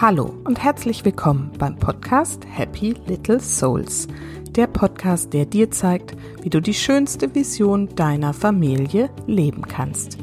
Hallo 0.00 0.32
und 0.44 0.62
herzlich 0.62 1.04
willkommen 1.04 1.50
beim 1.58 1.74
Podcast 1.74 2.46
Happy 2.48 2.94
Little 3.08 3.40
Souls. 3.40 4.06
Der 4.50 4.68
Podcast, 4.68 5.32
der 5.34 5.44
dir 5.44 5.72
zeigt, 5.72 6.14
wie 6.40 6.50
du 6.50 6.60
die 6.60 6.72
schönste 6.72 7.34
Vision 7.34 7.88
deiner 7.96 8.32
Familie 8.32 9.10
leben 9.26 9.62
kannst. 9.62 10.16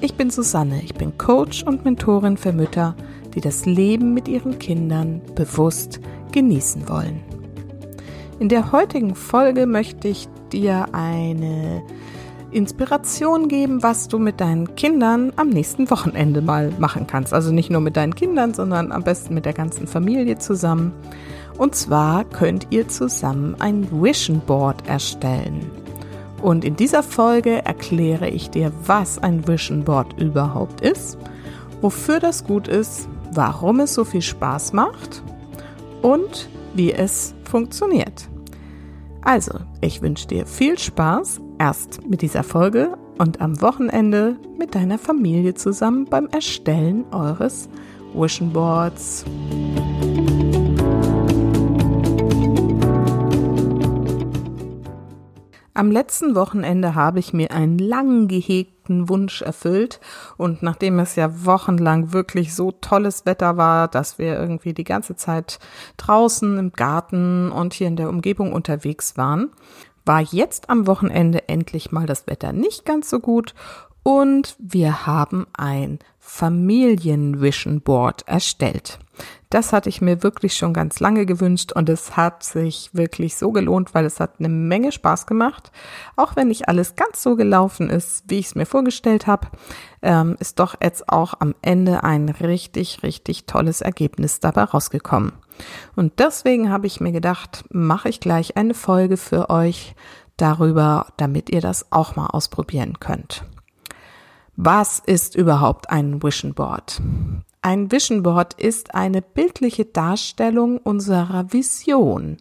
Ich 0.00 0.14
bin 0.14 0.28
Susanne, 0.28 0.82
ich 0.82 0.94
bin 0.94 1.16
Coach 1.18 1.62
und 1.62 1.84
Mentorin 1.84 2.36
für 2.36 2.52
Mütter, 2.52 2.96
die 3.32 3.40
das 3.40 3.64
Leben 3.64 4.12
mit 4.12 4.26
ihren 4.26 4.58
Kindern 4.58 5.22
bewusst 5.36 6.00
genießen 6.32 6.88
wollen. 6.88 7.20
In 8.40 8.48
der 8.48 8.72
heutigen 8.72 9.14
Folge 9.14 9.66
möchte 9.66 10.08
ich 10.08 10.26
dir 10.52 10.92
eine 10.94 11.84
Inspiration 12.52 13.48
geben, 13.48 13.82
was 13.82 14.08
du 14.08 14.18
mit 14.18 14.40
deinen 14.40 14.74
Kindern 14.76 15.32
am 15.36 15.48
nächsten 15.48 15.90
Wochenende 15.90 16.42
mal 16.42 16.72
machen 16.78 17.06
kannst. 17.06 17.32
Also 17.32 17.52
nicht 17.52 17.70
nur 17.70 17.80
mit 17.80 17.96
deinen 17.96 18.14
Kindern, 18.14 18.54
sondern 18.54 18.92
am 18.92 19.02
besten 19.02 19.34
mit 19.34 19.44
der 19.44 19.52
ganzen 19.52 19.86
Familie 19.86 20.38
zusammen. 20.38 20.92
Und 21.58 21.74
zwar 21.74 22.24
könnt 22.24 22.68
ihr 22.70 22.88
zusammen 22.88 23.56
ein 23.58 23.88
Vision 23.90 24.40
Board 24.46 24.86
erstellen. 24.86 25.70
Und 26.42 26.64
in 26.64 26.76
dieser 26.76 27.02
Folge 27.02 27.64
erkläre 27.64 28.28
ich 28.28 28.50
dir, 28.50 28.72
was 28.86 29.18
ein 29.18 29.46
Vision 29.46 29.84
Board 29.84 30.20
überhaupt 30.20 30.80
ist, 30.80 31.18
wofür 31.80 32.20
das 32.20 32.44
gut 32.44 32.68
ist, 32.68 33.08
warum 33.32 33.80
es 33.80 33.94
so 33.94 34.04
viel 34.04 34.22
Spaß 34.22 34.72
macht 34.72 35.22
und 36.02 36.48
wie 36.74 36.92
es 36.92 37.34
funktioniert. 37.44 38.28
Also, 39.22 39.52
ich 39.80 40.02
wünsche 40.02 40.26
dir 40.26 40.46
viel 40.46 40.78
Spaß 40.78 41.40
erst 41.62 42.04
mit 42.08 42.22
dieser 42.22 42.42
Folge 42.42 42.98
und 43.18 43.40
am 43.40 43.62
Wochenende 43.62 44.36
mit 44.58 44.74
deiner 44.74 44.98
Familie 44.98 45.54
zusammen 45.54 46.06
beim 46.06 46.26
Erstellen 46.26 47.04
eures 47.12 47.68
Vision 48.14 48.52
Boards. 48.52 49.24
Am 55.74 55.90
letzten 55.92 56.34
Wochenende 56.34 56.96
habe 56.96 57.20
ich 57.20 57.32
mir 57.32 57.52
einen 57.52 57.78
lang 57.78 58.26
gehegten 58.26 59.08
Wunsch 59.08 59.40
erfüllt 59.40 60.00
und 60.36 60.64
nachdem 60.64 60.98
es 60.98 61.14
ja 61.14 61.44
wochenlang 61.46 62.12
wirklich 62.12 62.54
so 62.54 62.72
tolles 62.72 63.24
Wetter 63.24 63.56
war, 63.56 63.86
dass 63.86 64.18
wir 64.18 64.36
irgendwie 64.36 64.74
die 64.74 64.84
ganze 64.84 65.14
Zeit 65.14 65.60
draußen 65.96 66.58
im 66.58 66.72
Garten 66.72 67.52
und 67.52 67.72
hier 67.72 67.86
in 67.86 67.96
der 67.96 68.10
Umgebung 68.10 68.52
unterwegs 68.52 69.16
waren, 69.16 69.50
war 70.04 70.20
jetzt 70.20 70.70
am 70.70 70.86
Wochenende 70.86 71.48
endlich 71.48 71.92
mal 71.92 72.06
das 72.06 72.26
Wetter 72.26 72.52
nicht 72.52 72.84
ganz 72.84 73.10
so 73.10 73.20
gut 73.20 73.54
und 74.02 74.56
wir 74.58 75.06
haben 75.06 75.46
ein 75.52 75.98
Familienvision 76.18 77.80
Board 77.80 78.26
erstellt. 78.26 78.98
Das 79.50 79.72
hatte 79.72 79.90
ich 79.90 80.00
mir 80.00 80.22
wirklich 80.22 80.54
schon 80.54 80.72
ganz 80.72 80.98
lange 80.98 81.26
gewünscht 81.26 81.72
und 81.72 81.88
es 81.88 82.16
hat 82.16 82.42
sich 82.42 82.90
wirklich 82.94 83.36
so 83.36 83.52
gelohnt, 83.52 83.94
weil 83.94 84.06
es 84.06 84.18
hat 84.18 84.36
eine 84.38 84.48
Menge 84.48 84.92
Spaß 84.92 85.26
gemacht. 85.26 85.70
Auch 86.16 86.36
wenn 86.36 86.48
nicht 86.48 86.68
alles 86.68 86.96
ganz 86.96 87.22
so 87.22 87.36
gelaufen 87.36 87.90
ist, 87.90 88.24
wie 88.28 88.38
ich 88.38 88.46
es 88.46 88.54
mir 88.54 88.64
vorgestellt 88.64 89.26
habe, 89.26 89.48
ähm, 90.00 90.36
ist 90.40 90.58
doch 90.58 90.76
jetzt 90.82 91.08
auch 91.10 91.34
am 91.40 91.54
Ende 91.60 92.02
ein 92.02 92.30
richtig, 92.30 93.02
richtig 93.02 93.44
tolles 93.44 93.82
Ergebnis 93.82 94.40
dabei 94.40 94.64
rausgekommen. 94.64 95.32
Und 95.96 96.18
deswegen 96.18 96.70
habe 96.70 96.86
ich 96.86 97.00
mir 97.00 97.12
gedacht, 97.12 97.64
mache 97.70 98.08
ich 98.08 98.20
gleich 98.20 98.56
eine 98.56 98.74
Folge 98.74 99.16
für 99.16 99.50
euch 99.50 99.94
darüber, 100.36 101.06
damit 101.16 101.50
ihr 101.50 101.60
das 101.60 101.90
auch 101.90 102.16
mal 102.16 102.26
ausprobieren 102.26 103.00
könnt. 103.00 103.44
Was 104.56 104.98
ist 104.98 105.34
überhaupt 105.34 105.90
ein 105.90 106.22
Vision 106.22 106.54
Board? 106.54 107.00
Ein 107.62 107.90
Vision 107.90 108.22
Board 108.22 108.54
ist 108.54 108.94
eine 108.94 109.22
bildliche 109.22 109.84
Darstellung 109.84 110.78
unserer 110.78 111.52
Vision. 111.52 112.36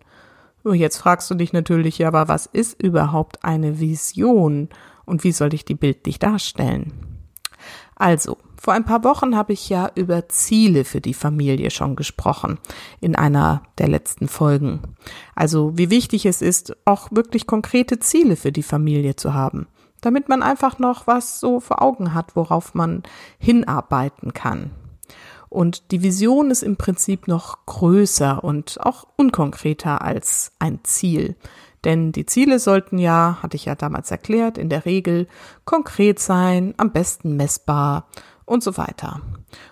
Jetzt 0.63 0.97
fragst 0.97 1.29
du 1.31 1.35
dich 1.35 1.53
natürlich, 1.53 1.97
ja, 1.99 2.07
aber 2.07 2.27
was 2.27 2.45
ist 2.45 2.81
überhaupt 2.81 3.43
eine 3.43 3.79
Vision 3.79 4.69
und 5.05 5.23
wie 5.23 5.31
soll 5.31 5.53
ich 5.53 5.65
die 5.65 5.75
bildlich 5.75 6.19
darstellen? 6.19 7.10
Also, 7.95 8.37
vor 8.59 8.73
ein 8.73 8.85
paar 8.85 9.03
Wochen 9.03 9.35
habe 9.35 9.53
ich 9.53 9.69
ja 9.69 9.91
über 9.95 10.29
Ziele 10.29 10.85
für 10.85 11.01
die 11.01 11.13
Familie 11.13 11.71
schon 11.71 11.95
gesprochen 11.95 12.59
in 12.99 13.15
einer 13.15 13.63
der 13.77 13.87
letzten 13.87 14.27
Folgen. 14.27 14.81
Also, 15.35 15.77
wie 15.77 15.89
wichtig 15.89 16.25
es 16.25 16.41
ist, 16.41 16.75
auch 16.85 17.09
wirklich 17.11 17.47
konkrete 17.47 17.99
Ziele 17.99 18.35
für 18.35 18.51
die 18.51 18.63
Familie 18.63 19.15
zu 19.15 19.33
haben, 19.33 19.67
damit 20.01 20.29
man 20.29 20.43
einfach 20.43 20.79
noch 20.79 21.07
was 21.07 21.39
so 21.39 21.59
vor 21.59 21.81
Augen 21.81 22.13
hat, 22.13 22.35
worauf 22.35 22.73
man 22.73 23.03
hinarbeiten 23.39 24.33
kann. 24.33 24.71
Und 25.51 25.91
die 25.91 26.01
Vision 26.01 26.49
ist 26.49 26.63
im 26.63 26.77
Prinzip 26.77 27.27
noch 27.27 27.65
größer 27.65 28.41
und 28.41 28.79
auch 28.79 29.05
unkonkreter 29.17 30.01
als 30.01 30.53
ein 30.59 30.79
Ziel. 30.83 31.35
Denn 31.83 32.11
die 32.11 32.25
Ziele 32.25 32.59
sollten 32.59 32.97
ja, 32.97 33.39
hatte 33.41 33.55
ich 33.55 33.65
ja 33.65 33.75
damals 33.75 34.11
erklärt, 34.11 34.57
in 34.57 34.69
der 34.69 34.85
Regel 34.85 35.27
konkret 35.65 36.19
sein, 36.19 36.73
am 36.77 36.91
besten 36.91 37.35
messbar 37.35 38.07
und 38.45 38.63
so 38.63 38.77
weiter. 38.77 39.21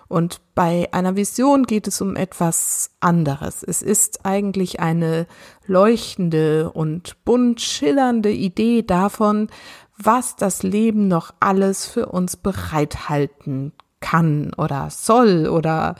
Und 0.08 0.40
bei 0.54 0.88
einer 0.92 1.14
Vision 1.14 1.64
geht 1.64 1.86
es 1.86 2.00
um 2.00 2.16
etwas 2.16 2.90
anderes. 3.00 3.62
Es 3.62 3.82
ist 3.82 4.24
eigentlich 4.24 4.80
eine 4.80 5.26
leuchtende 5.66 6.70
und 6.72 7.24
bunt 7.24 7.60
schillernde 7.60 8.30
Idee 8.30 8.82
davon, 8.82 9.48
was 9.96 10.36
das 10.36 10.62
Leben 10.62 11.08
noch 11.08 11.32
alles 11.40 11.86
für 11.86 12.06
uns 12.06 12.36
bereithalten 12.36 13.72
kann 14.00 14.52
oder 14.56 14.88
soll 14.90 15.46
oder 15.48 15.94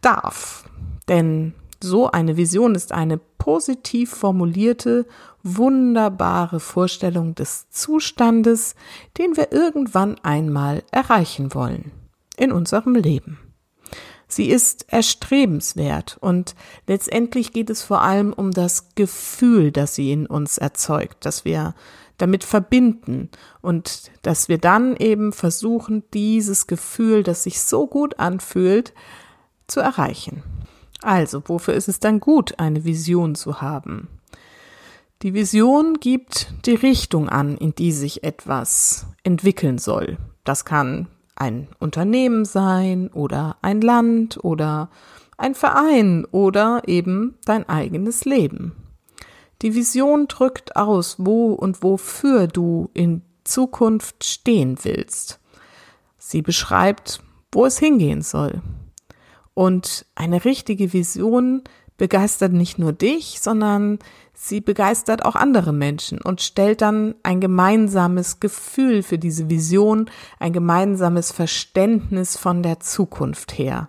darf. 0.00 0.64
Denn 1.08 1.54
so 1.82 2.10
eine 2.10 2.36
Vision 2.36 2.74
ist 2.74 2.92
eine 2.92 3.18
positiv 3.18 4.10
formulierte, 4.10 5.06
wunderbare 5.42 6.60
Vorstellung 6.60 7.34
des 7.34 7.68
Zustandes, 7.70 8.74
den 9.18 9.36
wir 9.36 9.52
irgendwann 9.52 10.18
einmal 10.22 10.82
erreichen 10.90 11.54
wollen 11.54 11.92
in 12.36 12.52
unserem 12.52 12.94
Leben. 12.94 13.38
Sie 14.28 14.48
ist 14.48 14.92
erstrebenswert 14.92 16.16
und 16.20 16.54
letztendlich 16.86 17.52
geht 17.52 17.68
es 17.68 17.82
vor 17.82 18.02
allem 18.02 18.32
um 18.32 18.52
das 18.52 18.94
Gefühl, 18.94 19.72
das 19.72 19.96
sie 19.96 20.12
in 20.12 20.26
uns 20.26 20.56
erzeugt, 20.56 21.26
dass 21.26 21.44
wir 21.44 21.74
damit 22.16 22.44
verbinden 22.44 23.30
und 23.60 24.12
dass 24.22 24.48
wir 24.48 24.58
dann 24.58 24.94
eben 24.96 25.32
versuchen, 25.32 26.04
dieses 26.14 26.68
Gefühl, 26.68 27.24
das 27.24 27.42
sich 27.42 27.60
so 27.60 27.88
gut 27.88 28.20
anfühlt, 28.20 28.92
zu 29.66 29.80
erreichen. 29.80 30.44
Also, 31.02 31.42
wofür 31.46 31.74
ist 31.74 31.88
es 31.88 31.98
dann 31.98 32.20
gut, 32.20 32.58
eine 32.58 32.84
Vision 32.84 33.34
zu 33.34 33.60
haben? 33.60 34.08
Die 35.22 35.34
Vision 35.34 36.00
gibt 36.00 36.50
die 36.64 36.76
Richtung 36.76 37.28
an, 37.28 37.58
in 37.58 37.74
die 37.74 37.92
sich 37.92 38.24
etwas 38.24 39.06
entwickeln 39.22 39.76
soll. 39.76 40.16
Das 40.44 40.64
kann 40.64 41.08
ein 41.36 41.68
Unternehmen 41.78 42.46
sein 42.46 43.08
oder 43.08 43.58
ein 43.60 43.82
Land 43.82 44.42
oder 44.42 44.88
ein 45.36 45.54
Verein 45.54 46.24
oder 46.24 46.82
eben 46.86 47.34
dein 47.44 47.68
eigenes 47.68 48.24
Leben. 48.24 48.72
Die 49.60 49.74
Vision 49.74 50.26
drückt 50.26 50.76
aus, 50.76 51.16
wo 51.18 51.52
und 51.52 51.82
wofür 51.82 52.46
du 52.46 52.88
in 52.94 53.20
Zukunft 53.44 54.24
stehen 54.24 54.78
willst. 54.84 55.38
Sie 56.16 56.40
beschreibt, 56.40 57.22
wo 57.52 57.66
es 57.66 57.78
hingehen 57.78 58.22
soll. 58.22 58.62
Und 59.52 60.06
eine 60.14 60.46
richtige 60.46 60.94
Vision 60.94 61.62
begeistert 61.98 62.52
nicht 62.52 62.78
nur 62.78 62.94
dich, 62.94 63.42
sondern 63.42 63.98
sie 64.42 64.62
begeistert 64.62 65.24
auch 65.26 65.36
andere 65.36 65.72
Menschen 65.72 66.20
und 66.20 66.40
stellt 66.40 66.80
dann 66.80 67.14
ein 67.22 67.40
gemeinsames 67.40 68.40
Gefühl 68.40 69.02
für 69.02 69.18
diese 69.18 69.50
Vision, 69.50 70.10
ein 70.38 70.54
gemeinsames 70.54 71.30
Verständnis 71.30 72.38
von 72.38 72.62
der 72.62 72.80
Zukunft 72.80 73.58
her. 73.58 73.88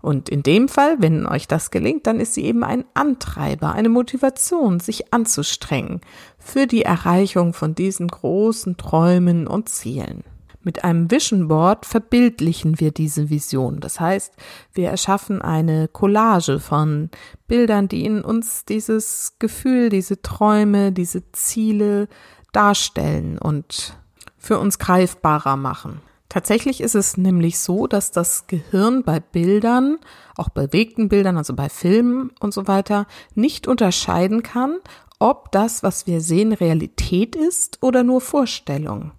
Und 0.00 0.28
in 0.28 0.44
dem 0.44 0.68
Fall, 0.68 0.98
wenn 1.00 1.26
euch 1.26 1.48
das 1.48 1.72
gelingt, 1.72 2.06
dann 2.06 2.20
ist 2.20 2.34
sie 2.34 2.44
eben 2.44 2.62
ein 2.62 2.84
Antreiber, 2.94 3.72
eine 3.72 3.88
Motivation, 3.88 4.78
sich 4.78 5.12
anzustrengen 5.12 6.00
für 6.38 6.68
die 6.68 6.82
Erreichung 6.82 7.52
von 7.52 7.74
diesen 7.74 8.06
großen 8.06 8.76
Träumen 8.76 9.48
und 9.48 9.68
Zielen. 9.68 10.22
Mit 10.66 10.82
einem 10.82 11.12
Vision 11.12 11.46
Board 11.46 11.86
verbildlichen 11.86 12.80
wir 12.80 12.90
diese 12.90 13.30
Vision. 13.30 13.78
Das 13.78 14.00
heißt, 14.00 14.34
wir 14.72 14.90
erschaffen 14.90 15.40
eine 15.40 15.86
Collage 15.86 16.58
von 16.58 17.08
Bildern, 17.46 17.86
die 17.86 18.04
in 18.04 18.20
uns 18.20 18.64
dieses 18.64 19.36
Gefühl, 19.38 19.90
diese 19.90 20.22
Träume, 20.22 20.90
diese 20.90 21.30
Ziele 21.30 22.08
darstellen 22.50 23.38
und 23.38 23.96
für 24.38 24.58
uns 24.58 24.80
greifbarer 24.80 25.54
machen. 25.54 26.00
Tatsächlich 26.28 26.80
ist 26.80 26.96
es 26.96 27.16
nämlich 27.16 27.60
so, 27.60 27.86
dass 27.86 28.10
das 28.10 28.48
Gehirn 28.48 29.04
bei 29.04 29.20
Bildern, 29.20 29.98
auch 30.36 30.48
bewegten 30.48 31.08
Bildern, 31.08 31.36
also 31.36 31.54
bei 31.54 31.68
Filmen 31.68 32.32
und 32.40 32.52
so 32.52 32.66
weiter, 32.66 33.06
nicht 33.36 33.68
unterscheiden 33.68 34.42
kann, 34.42 34.78
ob 35.20 35.52
das, 35.52 35.84
was 35.84 36.08
wir 36.08 36.20
sehen, 36.20 36.52
Realität 36.52 37.36
ist 37.36 37.78
oder 37.84 38.02
nur 38.02 38.20
Vorstellung. 38.20 39.12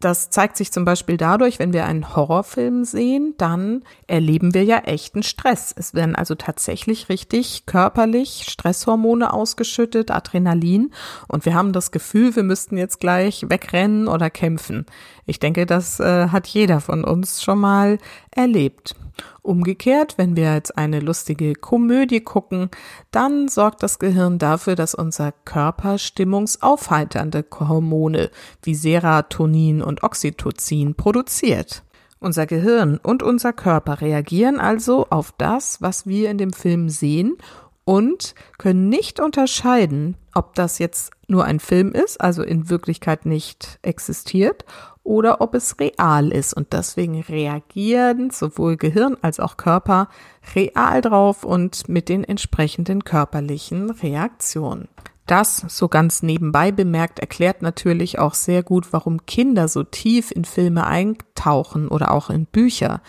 Das 0.00 0.30
zeigt 0.30 0.56
sich 0.56 0.72
zum 0.72 0.86
Beispiel 0.86 1.18
dadurch, 1.18 1.58
wenn 1.58 1.74
wir 1.74 1.84
einen 1.84 2.16
Horrorfilm 2.16 2.84
sehen, 2.84 3.34
dann 3.36 3.84
erleben 4.06 4.54
wir 4.54 4.64
ja 4.64 4.78
echten 4.78 5.22
Stress. 5.22 5.74
Es 5.76 5.92
werden 5.92 6.16
also 6.16 6.34
tatsächlich 6.34 7.10
richtig 7.10 7.66
körperlich 7.66 8.46
Stresshormone 8.48 9.30
ausgeschüttet, 9.30 10.10
Adrenalin, 10.10 10.90
und 11.28 11.44
wir 11.44 11.54
haben 11.54 11.74
das 11.74 11.90
Gefühl, 11.90 12.34
wir 12.34 12.44
müssten 12.44 12.78
jetzt 12.78 12.98
gleich 12.98 13.44
wegrennen 13.50 14.08
oder 14.08 14.30
kämpfen. 14.30 14.86
Ich 15.26 15.38
denke, 15.38 15.66
das 15.66 16.00
äh, 16.00 16.28
hat 16.28 16.46
jeder 16.46 16.80
von 16.80 17.04
uns 17.04 17.42
schon 17.42 17.58
mal 17.58 17.98
erlebt. 18.30 18.96
Umgekehrt, 19.42 20.18
wenn 20.18 20.36
wir 20.36 20.54
jetzt 20.54 20.76
eine 20.76 21.00
lustige 21.00 21.54
Komödie 21.54 22.20
gucken, 22.20 22.70
dann 23.10 23.48
sorgt 23.48 23.82
das 23.82 23.98
Gehirn 23.98 24.38
dafür, 24.38 24.76
dass 24.76 24.94
unser 24.94 25.32
Körper 25.32 25.96
stimmungsaufheiternde 25.98 27.44
Hormone 27.58 28.30
wie 28.62 28.74
Serotonin 28.74 29.82
und 29.82 30.02
Oxytocin 30.02 30.94
produziert. 30.94 31.82
Unser 32.18 32.46
Gehirn 32.46 32.98
und 33.02 33.22
unser 33.22 33.54
Körper 33.54 34.02
reagieren 34.02 34.60
also 34.60 35.06
auf 35.08 35.32
das, 35.38 35.80
was 35.80 36.06
wir 36.06 36.30
in 36.30 36.36
dem 36.36 36.52
Film 36.52 36.90
sehen 36.90 37.38
und 37.86 38.34
können 38.58 38.90
nicht 38.90 39.20
unterscheiden, 39.20 40.16
ob 40.34 40.54
das 40.54 40.78
jetzt 40.78 41.12
nur 41.28 41.44
ein 41.44 41.60
Film 41.60 41.92
ist, 41.92 42.20
also 42.20 42.42
in 42.42 42.68
Wirklichkeit 42.68 43.24
nicht 43.24 43.78
existiert, 43.82 44.64
oder 45.02 45.40
ob 45.40 45.54
es 45.54 45.78
real 45.80 46.30
ist. 46.30 46.54
Und 46.54 46.72
deswegen 46.72 47.20
reagieren 47.20 48.30
sowohl 48.30 48.76
Gehirn 48.76 49.16
als 49.22 49.40
auch 49.40 49.56
Körper 49.56 50.08
real 50.54 51.00
drauf 51.00 51.44
und 51.44 51.88
mit 51.88 52.08
den 52.08 52.24
entsprechenden 52.24 53.04
körperlichen 53.04 53.90
Reaktionen. 53.90 54.88
Das, 55.30 55.64
so 55.68 55.86
ganz 55.86 56.24
nebenbei 56.24 56.72
bemerkt, 56.72 57.20
erklärt 57.20 57.62
natürlich 57.62 58.18
auch 58.18 58.34
sehr 58.34 58.64
gut, 58.64 58.92
warum 58.92 59.26
Kinder 59.26 59.68
so 59.68 59.84
tief 59.84 60.32
in 60.32 60.44
Filme 60.44 60.88
eintauchen 60.88 61.86
oder 61.86 62.10
auch 62.10 62.30
in 62.30 62.46
Bücher. 62.46 63.00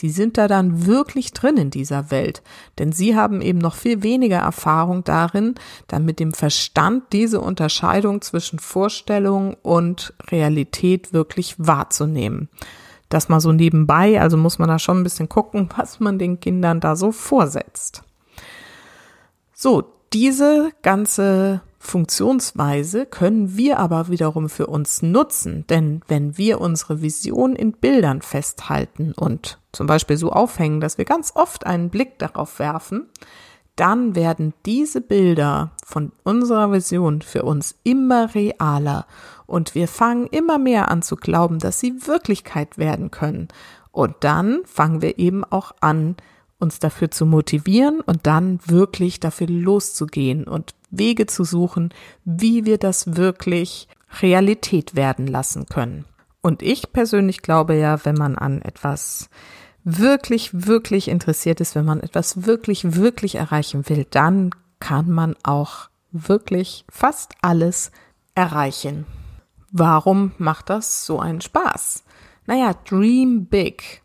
Die 0.00 0.10
sind 0.10 0.36
da 0.36 0.46
dann 0.46 0.84
wirklich 0.84 1.32
drin 1.32 1.56
in 1.56 1.70
dieser 1.70 2.10
Welt, 2.10 2.42
denn 2.78 2.92
sie 2.92 3.16
haben 3.16 3.40
eben 3.40 3.60
noch 3.60 3.76
viel 3.76 4.02
weniger 4.02 4.40
Erfahrung 4.40 5.04
darin, 5.04 5.54
dann 5.86 6.04
mit 6.04 6.20
dem 6.20 6.34
Verstand 6.34 7.14
diese 7.14 7.40
Unterscheidung 7.40 8.20
zwischen 8.20 8.58
Vorstellung 8.58 9.56
und 9.62 10.12
Realität 10.30 11.14
wirklich 11.14 11.54
wahrzunehmen. 11.56 12.50
Das 13.08 13.30
mal 13.30 13.40
so 13.40 13.52
nebenbei, 13.52 14.20
also 14.20 14.36
muss 14.36 14.58
man 14.58 14.68
da 14.68 14.78
schon 14.78 15.00
ein 15.00 15.04
bisschen 15.04 15.30
gucken, 15.30 15.70
was 15.78 15.98
man 15.98 16.18
den 16.18 16.40
Kindern 16.40 16.80
da 16.80 16.94
so 16.94 17.10
vorsetzt. 17.10 18.02
So, 19.54 19.94
diese 20.12 20.72
ganze 20.82 21.62
Funktionsweise 21.82 23.06
können 23.06 23.56
wir 23.56 23.78
aber 23.78 24.08
wiederum 24.08 24.50
für 24.50 24.66
uns 24.66 25.00
nutzen, 25.00 25.66
denn 25.68 26.02
wenn 26.08 26.36
wir 26.36 26.60
unsere 26.60 27.00
Vision 27.00 27.56
in 27.56 27.72
Bildern 27.72 28.20
festhalten 28.20 29.14
und 29.16 29.58
zum 29.72 29.86
Beispiel 29.86 30.18
so 30.18 30.30
aufhängen, 30.30 30.80
dass 30.80 30.98
wir 30.98 31.06
ganz 31.06 31.32
oft 31.34 31.64
einen 31.64 31.88
Blick 31.88 32.18
darauf 32.18 32.58
werfen, 32.58 33.08
dann 33.76 34.14
werden 34.14 34.52
diese 34.66 35.00
Bilder 35.00 35.70
von 35.82 36.12
unserer 36.22 36.70
Vision 36.70 37.22
für 37.22 37.44
uns 37.44 37.76
immer 37.82 38.34
realer 38.34 39.06
und 39.46 39.74
wir 39.74 39.88
fangen 39.88 40.26
immer 40.26 40.58
mehr 40.58 40.90
an 40.90 41.00
zu 41.00 41.16
glauben, 41.16 41.60
dass 41.60 41.80
sie 41.80 42.06
Wirklichkeit 42.06 42.76
werden 42.76 43.10
können. 43.10 43.48
Und 43.90 44.16
dann 44.20 44.60
fangen 44.66 45.00
wir 45.00 45.18
eben 45.18 45.44
auch 45.44 45.72
an, 45.80 46.16
uns 46.60 46.78
dafür 46.78 47.10
zu 47.10 47.26
motivieren 47.26 48.00
und 48.00 48.26
dann 48.26 48.60
wirklich 48.66 49.20
dafür 49.20 49.48
loszugehen 49.48 50.44
und 50.44 50.74
Wege 50.90 51.26
zu 51.26 51.44
suchen, 51.44 51.92
wie 52.24 52.64
wir 52.64 52.78
das 52.78 53.16
wirklich 53.16 53.88
Realität 54.20 54.94
werden 54.94 55.26
lassen 55.26 55.66
können. 55.66 56.04
Und 56.42 56.62
ich 56.62 56.92
persönlich 56.92 57.42
glaube 57.42 57.74
ja, 57.76 58.04
wenn 58.04 58.16
man 58.16 58.36
an 58.36 58.62
etwas 58.62 59.28
wirklich, 59.84 60.50
wirklich 60.66 61.08
interessiert 61.08 61.60
ist, 61.60 61.74
wenn 61.74 61.84
man 61.84 62.00
etwas 62.00 62.44
wirklich, 62.44 62.96
wirklich 62.96 63.36
erreichen 63.36 63.88
will, 63.88 64.06
dann 64.10 64.50
kann 64.78 65.10
man 65.10 65.36
auch 65.42 65.88
wirklich 66.12 66.84
fast 66.90 67.34
alles 67.42 67.92
erreichen. 68.34 69.06
Warum 69.70 70.32
macht 70.38 70.70
das 70.70 71.06
so 71.06 71.20
einen 71.20 71.40
Spaß? 71.40 72.04
Naja, 72.46 72.74
Dream 72.84 73.46
Big 73.46 74.02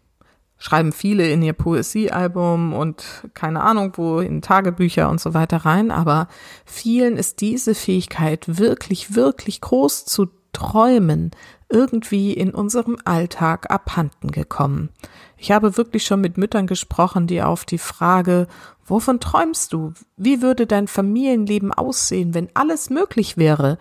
schreiben 0.65 0.91
viele 0.91 1.29
in 1.29 1.43
ihr 1.43 1.53
Poesiealbum 1.53 2.73
und 2.73 3.29
keine 3.35 3.61
Ahnung 3.61 3.93
wo, 3.97 4.17
in 4.19 4.41
Tagebücher 4.41 5.09
und 5.11 5.21
so 5.21 5.35
weiter 5.35 5.57
rein, 5.57 5.91
aber 5.91 6.27
vielen 6.65 7.17
ist 7.17 7.41
diese 7.41 7.75
Fähigkeit 7.75 8.57
wirklich, 8.57 9.13
wirklich 9.13 9.61
groß 9.61 10.05
zu 10.05 10.29
träumen 10.53 11.29
irgendwie 11.69 12.33
in 12.33 12.51
unserem 12.51 12.97
Alltag 13.05 13.69
abhanden 13.69 14.31
gekommen. 14.31 14.89
Ich 15.37 15.51
habe 15.51 15.77
wirklich 15.77 16.03
schon 16.03 16.21
mit 16.21 16.39
Müttern 16.39 16.65
gesprochen, 16.65 17.27
die 17.27 17.43
auf 17.43 17.65
die 17.65 17.77
Frage, 17.77 18.47
wovon 18.85 19.19
träumst 19.19 19.71
du? 19.71 19.93
Wie 20.17 20.41
würde 20.41 20.65
dein 20.65 20.87
Familienleben 20.87 21.73
aussehen, 21.73 22.33
wenn 22.33 22.49
alles 22.55 22.89
möglich 22.89 23.37
wäre? 23.37 23.77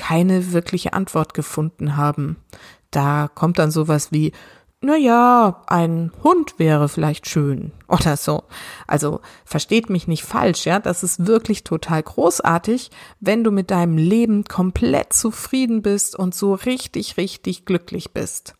keine 0.00 0.52
wirkliche 0.52 0.94
Antwort 0.94 1.34
gefunden 1.34 1.96
haben. 1.96 2.36
Da 2.90 3.28
kommt 3.28 3.58
dann 3.58 3.70
sowas 3.70 4.10
wie, 4.12 4.32
na 4.82 4.96
ja, 4.96 5.62
ein 5.66 6.10
Hund 6.24 6.58
wäre 6.58 6.88
vielleicht 6.88 7.28
schön 7.28 7.72
oder 7.86 8.16
so. 8.16 8.44
Also 8.86 9.20
versteht 9.44 9.90
mich 9.90 10.08
nicht 10.08 10.24
falsch, 10.24 10.64
ja, 10.64 10.78
das 10.78 11.02
ist 11.02 11.26
wirklich 11.26 11.64
total 11.64 12.02
großartig, 12.02 12.90
wenn 13.20 13.44
du 13.44 13.50
mit 13.50 13.70
deinem 13.70 13.98
Leben 13.98 14.44
komplett 14.44 15.12
zufrieden 15.12 15.82
bist 15.82 16.16
und 16.16 16.34
so 16.34 16.54
richtig, 16.54 17.18
richtig 17.18 17.66
glücklich 17.66 18.12
bist. 18.12 18.54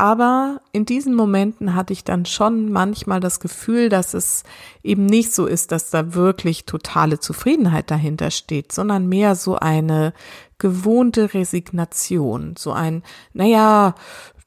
Aber 0.00 0.60
in 0.70 0.86
diesen 0.86 1.14
Momenten 1.14 1.74
hatte 1.74 1.92
ich 1.92 2.04
dann 2.04 2.24
schon 2.24 2.70
manchmal 2.70 3.18
das 3.18 3.40
Gefühl, 3.40 3.88
dass 3.88 4.14
es 4.14 4.44
eben 4.84 5.06
nicht 5.06 5.32
so 5.32 5.46
ist, 5.46 5.72
dass 5.72 5.90
da 5.90 6.14
wirklich 6.14 6.66
totale 6.66 7.18
Zufriedenheit 7.18 7.90
dahinter 7.90 8.30
steht, 8.30 8.70
sondern 8.70 9.08
mehr 9.08 9.34
so 9.34 9.56
eine 9.56 10.12
gewohnte 10.58 11.34
Resignation, 11.34 12.54
so 12.56 12.70
ein, 12.72 13.02
naja, 13.32 13.96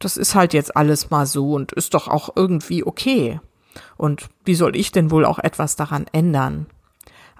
das 0.04 0.18
ist 0.18 0.36
halt 0.36 0.54
jetzt 0.54 0.76
alles 0.76 1.10
mal 1.10 1.26
so 1.26 1.54
und 1.54 1.72
ist 1.72 1.94
doch 1.94 2.08
auch 2.08 2.30
irgendwie 2.36 2.84
okay. 2.84 3.40
Und 3.98 4.30
wie 4.44 4.56
soll 4.56 4.76
ich 4.76 4.92
denn 4.92 5.12
wohl 5.12 5.26
auch 5.26 5.40
etwas 5.40 5.76
daran 5.76 6.06
ändern? 6.12 6.68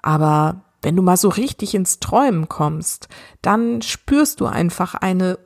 Aber 0.00 0.62
wenn 0.82 0.96
du 0.96 1.02
mal 1.02 1.16
so 1.16 1.28
richtig 1.28 1.74
ins 1.74 2.00
Träumen 2.00 2.48
kommst, 2.48 3.08
dann 3.40 3.82
spürst 3.82 4.40
du 4.40 4.46
einfach 4.46 4.94
eine 4.94 5.38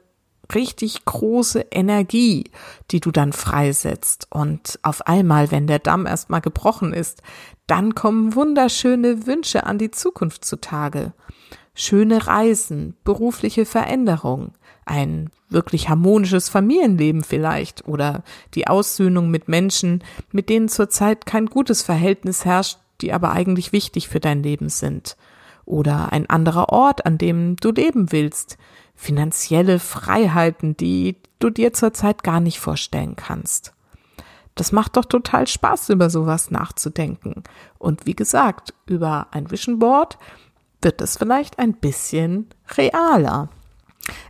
richtig 0.55 1.05
große 1.05 1.67
Energie, 1.71 2.51
die 2.91 3.01
du 3.01 3.11
dann 3.11 3.33
freisetzt. 3.33 4.29
Und 4.31 4.79
auf 4.83 5.07
einmal, 5.07 5.51
wenn 5.51 5.67
der 5.67 5.79
Damm 5.81 6.07
erstmal 6.07 6.41
gebrochen 6.41 6.93
ist, 6.93 7.23
dann 7.67 7.95
kommen 7.95 8.35
wunderschöne 8.35 9.27
Wünsche 9.27 9.65
an 9.65 9.79
die 9.79 9.91
Zukunft 9.91 10.45
zutage. 10.45 11.13
Schöne 11.75 12.27
Reisen, 12.27 12.97
berufliche 13.05 13.67
Veränderung, 13.67 14.53
ein 14.87 15.31
wirklich 15.49 15.89
harmonisches 15.89 16.49
Familienleben 16.49 17.23
vielleicht 17.23 17.87
oder 17.87 18.23
die 18.55 18.67
Aussöhnung 18.67 19.31
mit 19.31 19.49
Menschen, 19.49 20.03
mit 20.33 20.49
denen 20.49 20.69
zurzeit 20.69 21.27
kein 21.27 21.47
gutes 21.47 21.83
Verhältnis 21.83 22.45
herrscht, 22.45 22.79
die 23.01 23.13
aber 23.13 23.33
eigentlich 23.33 23.73
wichtig 23.73 24.09
für 24.09 24.21
dein 24.21 24.43
Leben 24.43 24.69
sind. 24.69 25.17
Oder 25.65 26.13
ein 26.13 26.31
anderer 26.31 26.71
Ort, 26.71 27.05
an 27.05 27.19
dem 27.19 27.57
du 27.57 27.73
leben 27.73 28.13
willst. 28.13 28.57
Finanzielle 28.95 29.79
Freiheiten, 29.79 30.77
die 30.77 31.17
du 31.39 31.51
dir 31.51 31.73
zurzeit 31.73 32.23
gar 32.23 32.41
nicht 32.41 32.61
vorstellen 32.61 33.17
kannst. 33.17 33.75
Das 34.55 34.73
macht 34.73 34.97
doch 34.97 35.05
total 35.05 35.47
Spaß, 35.47 35.91
über 35.91 36.09
sowas 36.09 36.51
nachzudenken. 36.51 37.43
Und 37.79 38.07
wie 38.07 38.17
gesagt, 38.17 38.73
über 38.87 39.27
ein 39.33 39.51
Vision 39.51 39.79
Board 39.79 40.19
wird 40.81 41.03
es 41.03 41.19
vielleicht 41.19 41.59
ein 41.59 41.75
bisschen 41.75 42.49
realer. 42.77 43.51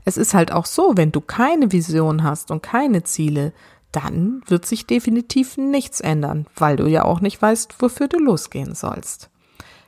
Es 0.05 0.17
ist 0.17 0.35
halt 0.35 0.53
auch 0.53 0.67
so, 0.67 0.93
wenn 0.97 1.13
du 1.13 1.21
keine 1.21 1.73
Vision 1.73 2.23
hast 2.23 2.51
und 2.51 2.63
keine 2.63 3.03
Ziele, 3.03 3.53
dann 3.93 4.43
wird 4.47 4.67
sich 4.67 4.87
definitiv 4.87 5.57
nichts 5.57 6.01
ändern, 6.01 6.47
weil 6.57 6.77
du 6.77 6.87
ja 6.87 7.05
auch 7.05 7.21
nicht 7.21 7.41
weißt, 7.41 7.77
wofür 7.81 8.09
du 8.09 8.19
losgehen 8.19 8.75
sollst. 8.75 9.31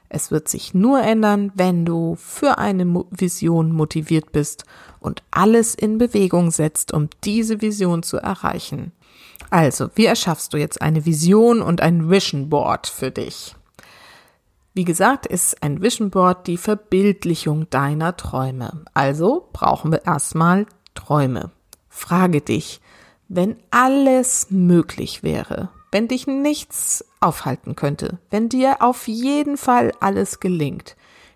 Es 0.08 0.30
wird 0.30 0.48
sich 0.48 0.72
nur 0.72 1.02
ändern, 1.02 1.52
wenn 1.54 1.84
du 1.84 2.16
für 2.16 2.58
eine 2.58 3.04
Vision 3.10 3.72
motiviert 3.72 4.32
bist 4.32 4.64
und 5.00 5.22
alles 5.30 5.74
in 5.74 5.98
Bewegung 5.98 6.50
setzt, 6.50 6.94
um 6.94 7.10
diese 7.24 7.60
Vision 7.60 8.02
zu 8.02 8.16
erreichen. 8.16 8.92
Also, 9.50 9.90
wie 9.94 10.06
erschaffst 10.06 10.52
du 10.52 10.56
jetzt 10.56 10.80
eine 10.80 11.04
Vision 11.04 11.60
und 11.60 11.80
ein 11.80 12.10
Vision 12.10 12.48
Board 12.48 12.86
für 12.86 13.10
dich? 13.10 13.54
Wie 14.78 14.84
gesagt, 14.84 15.26
ist 15.26 15.60
ein 15.64 15.82
Vision 15.82 16.10
Board 16.10 16.46
die 16.46 16.56
Verbildlichung 16.56 17.68
deiner 17.68 18.16
Träume. 18.16 18.84
Also 18.94 19.48
brauchen 19.52 19.90
wir 19.90 20.06
erstmal 20.06 20.66
Träume. 20.94 21.50
Frage 21.88 22.40
dich, 22.40 22.80
wenn 23.26 23.56
alles 23.72 24.52
möglich 24.52 25.24
wäre, 25.24 25.70
wenn 25.90 26.06
dich 26.06 26.28
nichts 26.28 27.04
aufhalten 27.18 27.74
könnte, 27.74 28.20
wenn 28.30 28.48
dir 28.48 28.76
auf 28.80 29.08
jeden 29.08 29.56
Fall 29.56 29.90
alles 29.98 30.38
gelingt, 30.38 30.94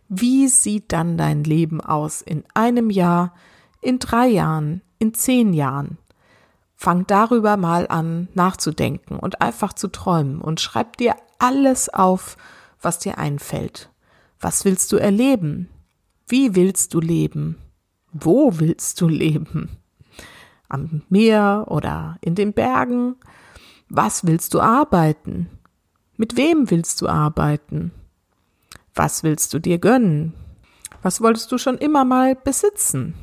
wie 0.08 0.46
sieht 0.46 0.92
dann 0.92 1.16
dein 1.18 1.42
Leben 1.42 1.80
aus 1.80 2.22
in 2.22 2.44
einem 2.54 2.90
Jahr, 2.90 3.34
in 3.80 3.98
drei 3.98 4.28
Jahren, 4.28 4.82
in 5.00 5.14
zehn 5.14 5.52
Jahren? 5.52 5.98
Fang 6.76 7.08
darüber 7.08 7.56
mal 7.56 7.88
an 7.88 8.28
nachzudenken 8.34 9.18
und 9.18 9.42
einfach 9.42 9.72
zu 9.72 9.88
träumen 9.88 10.40
und 10.40 10.60
schreib 10.60 10.96
dir 10.96 11.16
alles 11.40 11.92
auf, 11.92 12.36
was 12.84 12.98
dir 12.98 13.18
einfällt. 13.18 13.90
Was 14.40 14.64
willst 14.64 14.92
du 14.92 14.96
erleben? 14.96 15.68
Wie 16.26 16.54
willst 16.54 16.94
du 16.94 17.00
leben? 17.00 17.58
Wo 18.12 18.58
willst 18.58 19.00
du 19.00 19.08
leben? 19.08 19.70
Am 20.68 21.02
Meer 21.08 21.66
oder 21.68 22.16
in 22.20 22.34
den 22.34 22.52
Bergen? 22.52 23.16
Was 23.88 24.26
willst 24.26 24.54
du 24.54 24.60
arbeiten? 24.60 25.48
Mit 26.16 26.36
wem 26.36 26.70
willst 26.70 27.00
du 27.02 27.08
arbeiten? 27.08 27.92
Was 28.94 29.22
willst 29.22 29.52
du 29.54 29.58
dir 29.58 29.78
gönnen? 29.78 30.34
Was 31.02 31.20
wolltest 31.20 31.50
du 31.52 31.58
schon 31.58 31.78
immer 31.78 32.04
mal 32.04 32.34
besitzen? 32.34 33.14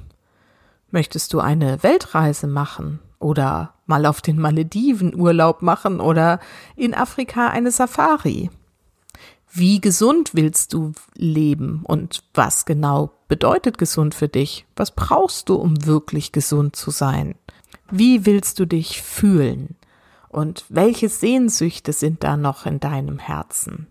Möchtest 0.92 1.34
du 1.34 1.40
eine 1.40 1.82
Weltreise 1.84 2.48
machen 2.48 3.00
oder 3.20 3.76
mal 3.86 4.06
auf 4.06 4.22
den 4.22 4.40
Malediven 4.40 5.16
Urlaub 5.16 5.62
machen 5.62 6.00
oder 6.00 6.40
in 6.76 6.94
Afrika 6.94 7.50
eine 7.50 7.72
Safari? 7.72 8.50
Wie 9.52 9.82
gesund 9.82 10.36
willst 10.36 10.74
du 10.74 10.94
leben 11.16 11.82
und 11.84 12.24
was 12.34 12.66
genau 12.66 13.12
bedeutet 13.28 13.78
gesund 13.78 14.14
für 14.14 14.28
dich? 14.28 14.66
Was 14.76 14.92
brauchst 14.92 15.50
du, 15.50 15.56
um 15.56 15.86
wirklich 15.86 16.32
gesund 16.32 16.76
zu 16.76 16.92
sein? 16.92 17.36
Wie 17.90 18.26
willst 18.26 18.60
du 18.60 18.66
dich 18.66 19.02
fühlen? 19.02 19.76
Und 20.30 20.66
welche 20.70 21.10
Sehnsüchte 21.10 21.94
sind 21.94 22.24
da 22.24 22.38
noch 22.38 22.68
in 22.68 22.80
deinem 22.80 23.18
Herzen? 23.18 23.88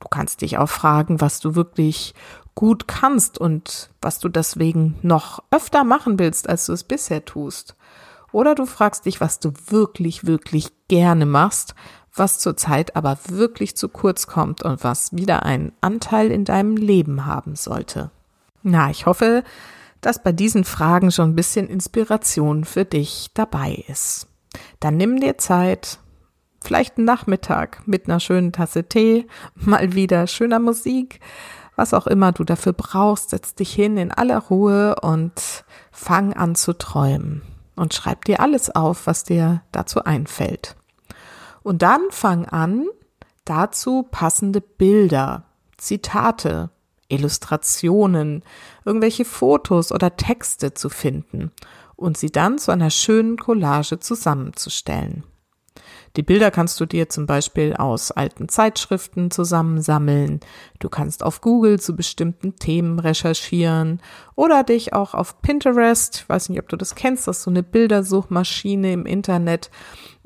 Du 0.00 0.08
kannst 0.08 0.40
dich 0.40 0.56
auch 0.56 0.68
fragen, 0.68 1.20
was 1.20 1.40
du 1.40 1.54
wirklich 1.54 2.14
gut 2.54 2.88
kannst 2.88 3.36
und 3.36 3.90
was 4.00 4.18
du 4.18 4.30
deswegen 4.30 4.96
noch 5.02 5.42
öfter 5.50 5.84
machen 5.84 6.18
willst, 6.18 6.48
als 6.48 6.66
du 6.66 6.72
es 6.72 6.84
bisher 6.84 7.24
tust. 7.24 7.76
Oder 8.32 8.54
du 8.54 8.64
fragst 8.64 9.04
dich, 9.04 9.20
was 9.20 9.38
du 9.40 9.52
wirklich, 9.68 10.26
wirklich 10.26 10.72
gerne 10.88 11.26
machst, 11.26 11.74
was 12.14 12.38
zurzeit 12.38 12.96
aber 12.96 13.18
wirklich 13.28 13.76
zu 13.76 13.88
kurz 13.88 14.26
kommt 14.26 14.62
und 14.62 14.84
was 14.84 15.12
wieder 15.12 15.44
einen 15.44 15.72
Anteil 15.80 16.30
in 16.30 16.44
deinem 16.44 16.76
Leben 16.76 17.26
haben 17.26 17.56
sollte. 17.56 18.10
Na, 18.62 18.90
ich 18.90 19.06
hoffe, 19.06 19.42
dass 20.00 20.22
bei 20.22 20.32
diesen 20.32 20.64
Fragen 20.64 21.10
schon 21.10 21.30
ein 21.30 21.36
bisschen 21.36 21.68
Inspiration 21.68 22.64
für 22.64 22.84
dich 22.84 23.30
dabei 23.34 23.84
ist. 23.88 24.28
Dann 24.80 24.96
nimm 24.96 25.18
dir 25.18 25.38
Zeit, 25.38 25.98
vielleicht 26.62 26.98
einen 26.98 27.06
Nachmittag 27.06 27.86
mit 27.86 28.08
einer 28.08 28.20
schönen 28.20 28.52
Tasse 28.52 28.84
Tee, 28.84 29.26
mal 29.54 29.94
wieder 29.94 30.26
schöner 30.26 30.60
Musik, 30.60 31.20
was 31.76 31.92
auch 31.92 32.06
immer 32.06 32.30
du 32.30 32.44
dafür 32.44 32.72
brauchst, 32.72 33.30
setz 33.30 33.54
dich 33.54 33.72
hin 33.74 33.96
in 33.96 34.12
aller 34.12 34.38
Ruhe 34.38 34.94
und 35.00 35.64
fang 35.90 36.32
an 36.32 36.54
zu 36.54 36.72
träumen 36.78 37.42
und 37.74 37.94
schreib 37.94 38.24
dir 38.24 38.40
alles 38.40 38.74
auf, 38.74 39.08
was 39.08 39.24
dir 39.24 39.62
dazu 39.72 40.04
einfällt. 40.04 40.76
Und 41.64 41.82
dann 41.82 42.02
fang 42.10 42.44
an, 42.44 42.86
dazu 43.44 44.06
passende 44.08 44.60
Bilder, 44.60 45.46
Zitate, 45.76 46.70
Illustrationen, 47.08 48.44
irgendwelche 48.84 49.24
Fotos 49.24 49.90
oder 49.90 50.16
Texte 50.16 50.74
zu 50.74 50.88
finden 50.88 51.50
und 51.96 52.16
sie 52.16 52.30
dann 52.30 52.58
zu 52.58 52.70
einer 52.70 52.90
schönen 52.90 53.36
Collage 53.38 53.98
zusammenzustellen. 53.98 55.24
Die 56.16 56.22
Bilder 56.22 56.52
kannst 56.52 56.80
du 56.80 56.86
dir 56.86 57.08
zum 57.08 57.26
Beispiel 57.26 57.74
aus 57.74 58.12
alten 58.12 58.48
Zeitschriften 58.48 59.32
zusammensammeln. 59.32 60.38
Du 60.78 60.88
kannst 60.88 61.24
auf 61.24 61.40
Google 61.40 61.80
zu 61.80 61.96
bestimmten 61.96 62.54
Themen 62.54 63.00
recherchieren 63.00 64.00
oder 64.36 64.62
dich 64.62 64.92
auch 64.92 65.14
auf 65.14 65.42
Pinterest, 65.42 66.28
weiß 66.28 66.50
nicht, 66.50 66.60
ob 66.60 66.68
du 66.68 66.76
das 66.76 66.94
kennst, 66.94 67.26
das 67.26 67.38
ist 67.38 67.42
so 67.44 67.50
eine 67.50 67.64
Bildersuchmaschine 67.64 68.92
im 68.92 69.06
Internet, 69.06 69.70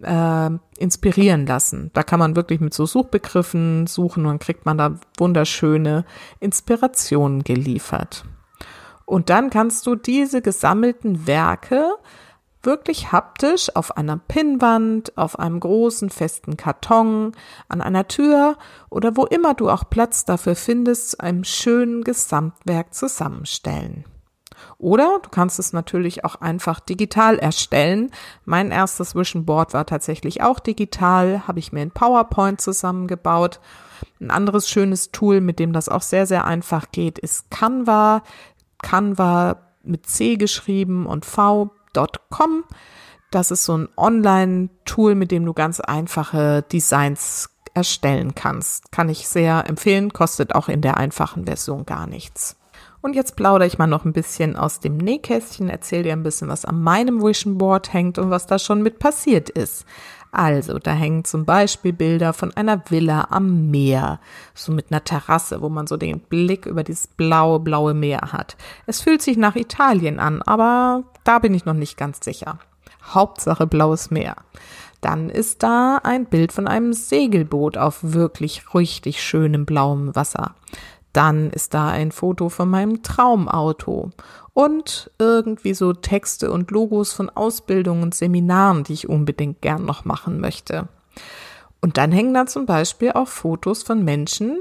äh, 0.02 0.50
inspirieren 0.78 1.46
lassen. 1.46 1.90
Da 1.94 2.02
kann 2.02 2.18
man 2.18 2.36
wirklich 2.36 2.60
mit 2.60 2.74
so 2.74 2.84
Suchbegriffen 2.84 3.86
suchen 3.86 4.26
und 4.26 4.40
kriegt 4.40 4.66
man 4.66 4.76
da 4.76 5.00
wunderschöne 5.16 6.04
Inspirationen 6.38 7.44
geliefert. 7.44 8.24
Und 9.06 9.30
dann 9.30 9.48
kannst 9.48 9.86
du 9.86 9.94
diese 9.94 10.42
gesammelten 10.42 11.26
Werke 11.26 11.94
wirklich 12.68 13.12
haptisch 13.12 13.74
auf 13.74 13.96
einer 13.96 14.18
Pinnwand, 14.18 15.16
auf 15.16 15.38
einem 15.38 15.58
großen 15.58 16.10
festen 16.10 16.58
Karton, 16.58 17.32
an 17.68 17.80
einer 17.80 18.06
Tür 18.06 18.58
oder 18.90 19.16
wo 19.16 19.24
immer 19.24 19.54
du 19.54 19.70
auch 19.70 19.88
Platz 19.88 20.26
dafür 20.26 20.54
findest, 20.54 21.12
zu 21.12 21.20
einem 21.20 21.44
schönen 21.44 22.04
Gesamtwerk 22.04 22.92
zusammenstellen. 22.92 24.04
Oder 24.76 25.20
du 25.22 25.30
kannst 25.30 25.58
es 25.58 25.72
natürlich 25.72 26.26
auch 26.26 26.34
einfach 26.36 26.80
digital 26.80 27.38
erstellen. 27.38 28.10
Mein 28.44 28.70
erstes 28.70 29.14
Vision 29.14 29.46
Board 29.46 29.72
war 29.72 29.86
tatsächlich 29.86 30.42
auch 30.42 30.58
digital, 30.58 31.48
habe 31.48 31.60
ich 31.60 31.72
mir 31.72 31.82
in 31.82 31.90
PowerPoint 31.90 32.60
zusammengebaut. 32.60 33.60
Ein 34.20 34.30
anderes 34.30 34.68
schönes 34.68 35.10
Tool, 35.10 35.40
mit 35.40 35.58
dem 35.58 35.72
das 35.72 35.88
auch 35.88 36.02
sehr, 36.02 36.26
sehr 36.26 36.44
einfach 36.44 36.92
geht, 36.92 37.18
ist 37.18 37.50
Canva. 37.50 38.22
Canva 38.82 39.56
mit 39.82 40.06
C 40.06 40.36
geschrieben 40.36 41.06
und 41.06 41.24
V 41.24 41.70
Designs.com. 41.94 42.64
Das 43.30 43.50
ist 43.50 43.64
so 43.64 43.76
ein 43.76 43.88
Online-Tool, 43.96 45.14
mit 45.14 45.30
dem 45.30 45.44
du 45.44 45.52
ganz 45.52 45.80
einfache 45.80 46.62
Designs 46.62 47.50
erstellen 47.74 48.34
kannst. 48.34 48.90
Kann 48.90 49.08
ich 49.08 49.28
sehr 49.28 49.68
empfehlen, 49.68 50.12
kostet 50.12 50.54
auch 50.54 50.68
in 50.68 50.80
der 50.80 50.96
einfachen 50.96 51.44
Version 51.44 51.84
gar 51.84 52.06
nichts. 52.06 52.56
Und 53.00 53.14
jetzt 53.14 53.36
plaudere 53.36 53.66
ich 53.66 53.78
mal 53.78 53.86
noch 53.86 54.04
ein 54.04 54.12
bisschen 54.12 54.56
aus 54.56 54.80
dem 54.80 54.96
Nähkästchen, 54.96 55.68
erzähle 55.68 56.04
dir 56.04 56.12
ein 56.14 56.22
bisschen, 56.22 56.48
was 56.48 56.64
an 56.64 56.82
meinem 56.82 57.22
Vision 57.22 57.58
Board 57.58 57.92
hängt 57.92 58.18
und 58.18 58.30
was 58.30 58.46
da 58.46 58.58
schon 58.58 58.82
mit 58.82 58.98
passiert 58.98 59.50
ist. 59.50 59.84
Also, 60.30 60.78
da 60.78 60.92
hängen 60.92 61.24
zum 61.24 61.44
Beispiel 61.44 61.92
Bilder 61.92 62.32
von 62.32 62.54
einer 62.54 62.82
Villa 62.90 63.28
am 63.30 63.70
Meer, 63.70 64.20
so 64.54 64.72
mit 64.72 64.90
einer 64.90 65.02
Terrasse, 65.02 65.62
wo 65.62 65.68
man 65.68 65.86
so 65.86 65.96
den 65.96 66.20
Blick 66.20 66.66
über 66.66 66.84
dieses 66.84 67.06
blaue, 67.06 67.60
blaue 67.60 67.94
Meer 67.94 68.32
hat. 68.32 68.56
Es 68.86 69.00
fühlt 69.00 69.22
sich 69.22 69.36
nach 69.36 69.56
Italien 69.56 70.18
an, 70.20 70.42
aber 70.42 71.04
da 71.24 71.38
bin 71.38 71.54
ich 71.54 71.64
noch 71.64 71.74
nicht 71.74 71.96
ganz 71.96 72.22
sicher. 72.22 72.58
Hauptsache 73.02 73.66
blaues 73.66 74.10
Meer. 74.10 74.36
Dann 75.00 75.30
ist 75.30 75.62
da 75.62 76.00
ein 76.02 76.26
Bild 76.26 76.52
von 76.52 76.66
einem 76.66 76.92
Segelboot 76.92 77.78
auf 77.78 77.98
wirklich 78.02 78.74
richtig 78.74 79.22
schönem 79.22 79.64
blauem 79.64 80.14
Wasser. 80.14 80.54
Dann 81.12 81.50
ist 81.50 81.74
da 81.74 81.88
ein 81.88 82.12
Foto 82.12 82.48
von 82.48 82.68
meinem 82.68 83.02
Traumauto 83.02 84.10
und 84.52 85.10
irgendwie 85.18 85.74
so 85.74 85.92
Texte 85.92 86.50
und 86.50 86.70
Logos 86.70 87.12
von 87.12 87.30
Ausbildungen 87.30 88.02
und 88.02 88.14
Seminaren, 88.14 88.84
die 88.84 88.92
ich 88.92 89.08
unbedingt 89.08 89.62
gern 89.62 89.84
noch 89.84 90.04
machen 90.04 90.40
möchte. 90.40 90.88
Und 91.80 91.96
dann 91.96 92.10
hängen 92.12 92.34
da 92.34 92.46
zum 92.46 92.66
Beispiel 92.66 93.12
auch 93.12 93.28
Fotos 93.28 93.82
von 93.82 94.04
Menschen, 94.04 94.60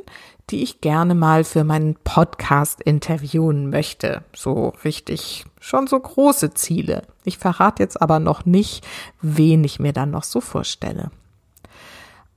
die 0.49 0.63
ich 0.63 0.81
gerne 0.81 1.15
mal 1.15 1.43
für 1.43 1.63
meinen 1.63 1.95
Podcast 2.03 2.81
interviewen 2.81 3.69
möchte. 3.69 4.23
So 4.33 4.73
richtig, 4.85 5.45
schon 5.59 5.87
so 5.87 5.99
große 5.99 6.53
Ziele. 6.53 7.03
Ich 7.25 7.37
verrate 7.37 7.83
jetzt 7.83 8.01
aber 8.01 8.19
noch 8.19 8.45
nicht, 8.45 8.85
wen 9.21 9.63
ich 9.63 9.79
mir 9.79 9.93
dann 9.93 10.11
noch 10.11 10.23
so 10.23 10.39
vorstelle. 10.39 11.11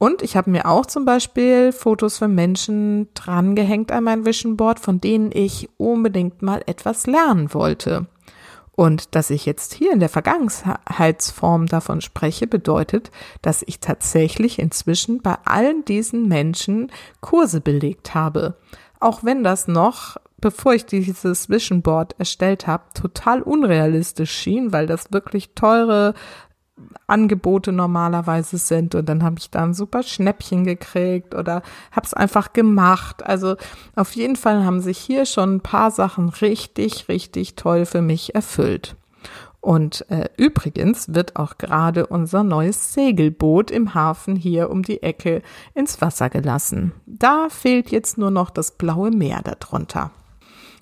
Und 0.03 0.23
ich 0.23 0.35
habe 0.35 0.51
mir 0.51 0.65
auch 0.65 0.87
zum 0.87 1.05
Beispiel 1.05 1.73
Fotos 1.73 2.17
von 2.17 2.35
Menschen 2.35 3.09
drangehängt 3.13 3.93
an 3.93 4.05
mein 4.05 4.25
Vision 4.25 4.57
Board, 4.57 4.81
von 4.81 4.99
denen 4.99 5.31
ich 5.31 5.69
unbedingt 5.77 6.41
mal 6.41 6.63
etwas 6.65 7.07
lernen 7.07 7.53
wollte. 7.53 8.07
Und 8.73 9.15
dass 9.15 9.29
ich 9.29 9.45
jetzt 9.45 9.75
hier 9.75 9.93
in 9.93 10.01
der 10.01 10.09
Vergangenheitsform 10.09 11.67
davon 11.67 12.01
spreche, 12.01 12.47
bedeutet, 12.47 13.11
dass 13.43 13.63
ich 13.67 13.81
tatsächlich 13.81 14.59
inzwischen 14.59 15.21
bei 15.21 15.37
allen 15.45 15.85
diesen 15.85 16.29
Menschen 16.29 16.91
Kurse 17.21 17.61
belegt 17.61 18.15
habe. 18.15 18.55
Auch 19.01 19.23
wenn 19.23 19.45
das 19.45 19.69
noch, 19.69 20.17
bevor 20.39 20.73
ich 20.73 20.87
dieses 20.87 21.51
Vision 21.51 21.83
Board 21.83 22.15
erstellt 22.19 22.67
habe, 22.67 22.85
total 22.95 23.43
unrealistisch 23.43 24.33
schien, 24.33 24.73
weil 24.73 24.87
das 24.87 25.13
wirklich 25.13 25.51
teure 25.55 26.15
Angebote 27.07 27.73
normalerweise 27.73 28.59
sind 28.59 28.95
und 28.95 29.09
dann 29.09 29.23
habe 29.23 29.37
ich 29.39 29.51
da 29.51 29.65
ein 29.65 29.75
super 29.75 30.03
Schnäppchen 30.03 30.65
gekriegt 30.65 31.35
oder 31.35 31.63
habe 31.93 32.07
es 32.07 32.15
einfach 32.15 32.53
gemacht. 32.53 33.25
Also 33.25 33.57
auf 33.97 34.13
jeden 34.15 34.37
Fall 34.37 34.65
haben 34.65 34.81
sich 34.81 34.99
hier 34.99 35.27
schon 35.27 35.57
ein 35.57 35.61
paar 35.61 35.91
Sachen 35.91 36.29
richtig, 36.29 37.09
richtig 37.09 37.57
toll 37.57 37.87
für 37.87 38.03
mich 38.03 38.35
erfüllt. 38.35 38.97
Und 39.61 40.11
äh, 40.11 40.29
übrigens 40.39 41.13
wird 41.15 41.37
auch 41.37 41.59
gerade 41.59 42.07
unser 42.07 42.43
neues 42.43 42.95
Segelboot 42.95 43.71
im 43.71 43.95
Hafen 43.95 44.35
hier 44.35 44.71
um 44.71 44.83
die 44.83 45.03
Ecke 45.03 45.43
ins 45.75 46.01
Wasser 46.01 46.31
gelassen. 46.31 46.93
Da 47.07 47.49
fehlt 47.51 47.91
jetzt 47.91 48.17
nur 48.17 48.31
noch 48.31 48.49
das 48.49 48.71
blaue 48.73 49.11
Meer 49.11 49.43
darunter. 49.43 50.13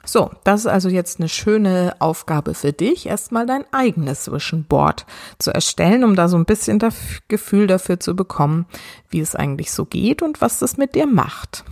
So, 0.09 0.31
das 0.43 0.61
ist 0.61 0.67
also 0.69 0.89
jetzt 0.89 1.21
eine 1.21 1.29
schöne 1.29 1.95
Aufgabe 1.99 2.55
für 2.55 2.73
dich, 2.73 3.05
erstmal 3.05 3.45
dein 3.45 3.71
eigenes 3.73 4.33
Vision 4.33 4.65
Board 4.65 5.05
zu 5.39 5.53
erstellen, 5.53 6.03
um 6.03 6.17
da 6.17 6.29
so 6.29 6.39
ein 6.39 6.47
bisschen 6.47 6.79
das 6.79 6.95
Gefühl 7.29 7.67
dafür 7.67 8.01
zu 8.01 8.17
bekommen, 8.17 8.65
wie 9.11 9.21
es 9.21 9.35
eigentlich 9.35 9.71
so 9.71 9.85
geht 9.85 10.23
und 10.23 10.41
was 10.41 10.61
das 10.61 10.79
mit 10.79 10.95
dir 10.95 11.07
macht. 11.07 11.63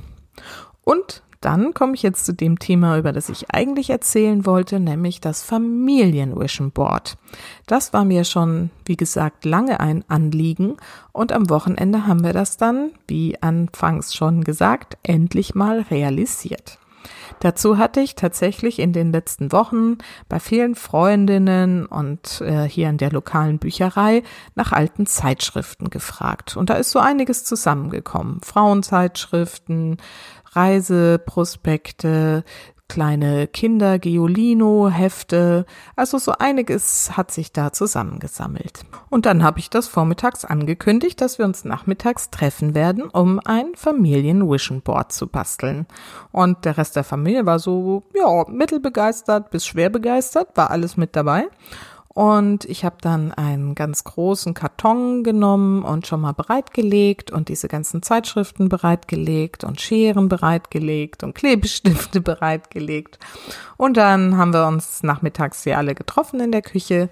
Und 0.84 1.22
dann 1.40 1.72
komme 1.72 1.94
ich 1.94 2.02
jetzt 2.02 2.26
zu 2.26 2.34
dem 2.34 2.58
Thema, 2.58 2.98
über 2.98 3.12
das 3.12 3.30
ich 3.30 3.52
eigentlich 3.52 3.88
erzählen 3.88 4.44
wollte, 4.44 4.80
nämlich 4.80 5.22
das 5.22 5.42
Familienvision 5.42 6.72
Board. 6.72 7.16
Das 7.66 7.94
war 7.94 8.04
mir 8.04 8.24
schon, 8.24 8.68
wie 8.84 8.98
gesagt, 8.98 9.46
lange 9.46 9.80
ein 9.80 10.04
Anliegen 10.08 10.76
und 11.12 11.32
am 11.32 11.48
Wochenende 11.48 12.06
haben 12.06 12.22
wir 12.22 12.34
das 12.34 12.58
dann, 12.58 12.90
wie 13.08 13.40
anfangs 13.40 14.14
schon 14.14 14.44
gesagt, 14.44 14.98
endlich 15.04 15.54
mal 15.54 15.86
realisiert. 15.90 16.78
Dazu 17.40 17.78
hatte 17.78 18.00
ich 18.00 18.14
tatsächlich 18.14 18.78
in 18.78 18.92
den 18.92 19.12
letzten 19.12 19.52
Wochen 19.52 19.98
bei 20.28 20.40
vielen 20.40 20.74
Freundinnen 20.74 21.86
und 21.86 22.40
äh, 22.40 22.68
hier 22.68 22.88
in 22.88 22.98
der 22.98 23.10
lokalen 23.10 23.58
Bücherei 23.58 24.22
nach 24.54 24.72
alten 24.72 25.06
Zeitschriften 25.06 25.90
gefragt. 25.90 26.56
Und 26.56 26.70
da 26.70 26.74
ist 26.74 26.90
so 26.90 26.98
einiges 26.98 27.44
zusammengekommen. 27.44 28.40
Frauenzeitschriften, 28.42 29.98
Reiseprospekte, 30.52 32.44
kleine 32.88 33.46
Kinder, 33.46 33.98
Giolino, 33.98 34.88
Hefte, 34.88 35.66
also 35.96 36.18
so 36.18 36.32
einiges 36.32 37.16
hat 37.16 37.30
sich 37.30 37.52
da 37.52 37.72
zusammengesammelt. 37.72 38.84
Und 39.10 39.26
dann 39.26 39.42
habe 39.42 39.58
ich 39.58 39.70
das 39.70 39.88
vormittags 39.88 40.44
angekündigt, 40.44 41.20
dass 41.20 41.38
wir 41.38 41.44
uns 41.44 41.64
nachmittags 41.64 42.30
treffen 42.30 42.74
werden, 42.74 43.04
um 43.04 43.40
ein 43.44 43.74
Familien-Vision 43.74 44.82
Board 44.82 45.12
zu 45.12 45.26
basteln. 45.26 45.86
Und 46.32 46.64
der 46.64 46.78
Rest 46.78 46.96
der 46.96 47.04
Familie 47.04 47.46
war 47.46 47.58
so, 47.58 48.04
ja, 48.14 48.44
mittelbegeistert 48.48 49.50
bis 49.50 49.66
schwer 49.66 49.90
begeistert, 49.90 50.56
war 50.56 50.70
alles 50.70 50.96
mit 50.96 51.16
dabei. 51.16 51.48
Und 52.16 52.64
ich 52.64 52.82
habe 52.82 52.96
dann 53.02 53.30
einen 53.32 53.74
ganz 53.74 54.02
großen 54.02 54.54
Karton 54.54 55.22
genommen 55.22 55.82
und 55.82 56.06
schon 56.06 56.22
mal 56.22 56.32
bereitgelegt 56.32 57.30
und 57.30 57.50
diese 57.50 57.68
ganzen 57.68 58.00
Zeitschriften 58.00 58.70
bereitgelegt 58.70 59.64
und 59.64 59.82
Scheren 59.82 60.30
bereitgelegt 60.30 61.22
und 61.22 61.34
Klebestifte 61.34 62.20
bereitgelegt. 62.22 63.18
Und 63.76 63.98
dann 63.98 64.38
haben 64.38 64.54
wir 64.54 64.66
uns 64.66 65.02
nachmittags 65.02 65.64
hier 65.64 65.76
alle 65.76 65.94
getroffen 65.94 66.40
in 66.40 66.52
der 66.52 66.62
Küche 66.62 67.10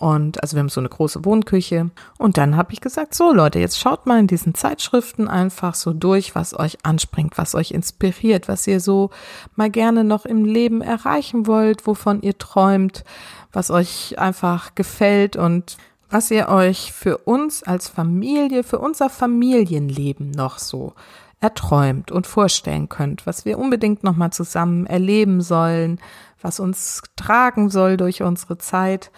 und 0.00 0.42
also 0.42 0.56
wir 0.56 0.60
haben 0.60 0.70
so 0.70 0.80
eine 0.80 0.88
große 0.88 1.26
Wohnküche. 1.26 1.90
Und 2.16 2.38
dann 2.38 2.56
habe 2.56 2.72
ich 2.72 2.80
gesagt, 2.80 3.14
so 3.14 3.34
Leute, 3.34 3.58
jetzt 3.58 3.78
schaut 3.78 4.06
mal 4.06 4.18
in 4.18 4.26
diesen 4.26 4.54
Zeitschriften 4.54 5.28
einfach 5.28 5.74
so 5.74 5.92
durch, 5.92 6.34
was 6.34 6.58
euch 6.58 6.78
anspringt, 6.84 7.36
was 7.36 7.54
euch 7.54 7.72
inspiriert, 7.72 8.48
was 8.48 8.66
ihr 8.66 8.80
so 8.80 9.10
mal 9.56 9.68
gerne 9.68 10.02
noch 10.02 10.24
im 10.24 10.46
Leben 10.46 10.80
erreichen 10.80 11.46
wollt, 11.46 11.86
wovon 11.86 12.22
ihr 12.22 12.38
träumt, 12.38 13.04
was 13.52 13.70
euch 13.70 14.18
einfach 14.18 14.74
gefällt 14.74 15.36
und 15.36 15.76
was 16.08 16.30
ihr 16.30 16.48
euch 16.48 16.94
für 16.94 17.18
uns 17.18 17.62
als 17.62 17.90
Familie, 17.90 18.64
für 18.64 18.78
unser 18.78 19.10
Familienleben 19.10 20.30
noch 20.30 20.58
so 20.58 20.94
erträumt 21.40 22.10
und 22.10 22.26
vorstellen 22.26 22.88
könnt, 22.88 23.26
was 23.26 23.44
wir 23.44 23.58
unbedingt 23.58 24.02
noch 24.02 24.16
mal 24.16 24.30
zusammen 24.30 24.86
erleben 24.86 25.42
sollen, 25.42 26.00
was 26.42 26.60
uns 26.60 27.02
tragen 27.16 27.70
soll 27.70 27.96
durch 27.96 28.22
unsere 28.22 28.58
Zeit. 28.58 29.10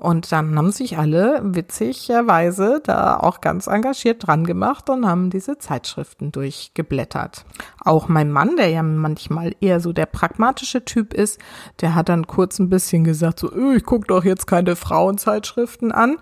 Und 0.00 0.30
dann 0.30 0.56
haben 0.56 0.70
sich 0.70 0.96
alle 0.96 1.40
witzigerweise 1.42 2.80
da 2.84 3.18
auch 3.18 3.40
ganz 3.40 3.66
engagiert 3.66 4.24
dran 4.24 4.44
gemacht 4.46 4.88
und 4.90 5.04
haben 5.04 5.28
diese 5.28 5.58
Zeitschriften 5.58 6.30
durchgeblättert. 6.30 7.44
Auch 7.84 8.06
mein 8.06 8.30
Mann, 8.30 8.56
der 8.56 8.68
ja 8.68 8.84
manchmal 8.84 9.56
eher 9.60 9.80
so 9.80 9.92
der 9.92 10.06
pragmatische 10.06 10.84
Typ 10.84 11.14
ist, 11.14 11.40
der 11.80 11.96
hat 11.96 12.08
dann 12.08 12.28
kurz 12.28 12.60
ein 12.60 12.70
bisschen 12.70 13.02
gesagt, 13.02 13.40
so, 13.40 13.52
öh, 13.52 13.78
ich 13.78 13.84
guck 13.84 14.06
doch 14.06 14.22
jetzt 14.22 14.46
keine 14.46 14.76
Frauenzeitschriften 14.76 15.90
an. 15.90 16.18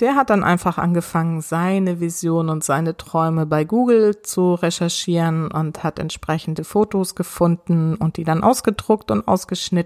Der 0.00 0.16
hat 0.16 0.28
dann 0.28 0.44
einfach 0.44 0.76
angefangen, 0.76 1.40
seine 1.40 2.00
Vision 2.00 2.50
und 2.50 2.62
seine 2.62 2.94
Träume 2.98 3.46
bei 3.46 3.64
Google 3.64 4.20
zu 4.20 4.52
recherchieren 4.52 5.50
und 5.50 5.82
hat 5.82 5.98
entsprechende 5.98 6.62
Fotos 6.62 7.14
gefunden 7.14 7.94
und 7.94 8.18
die 8.18 8.24
dann 8.24 8.44
ausgedruckt 8.44 9.10
und 9.10 9.26
ausgeschnitten 9.26 9.83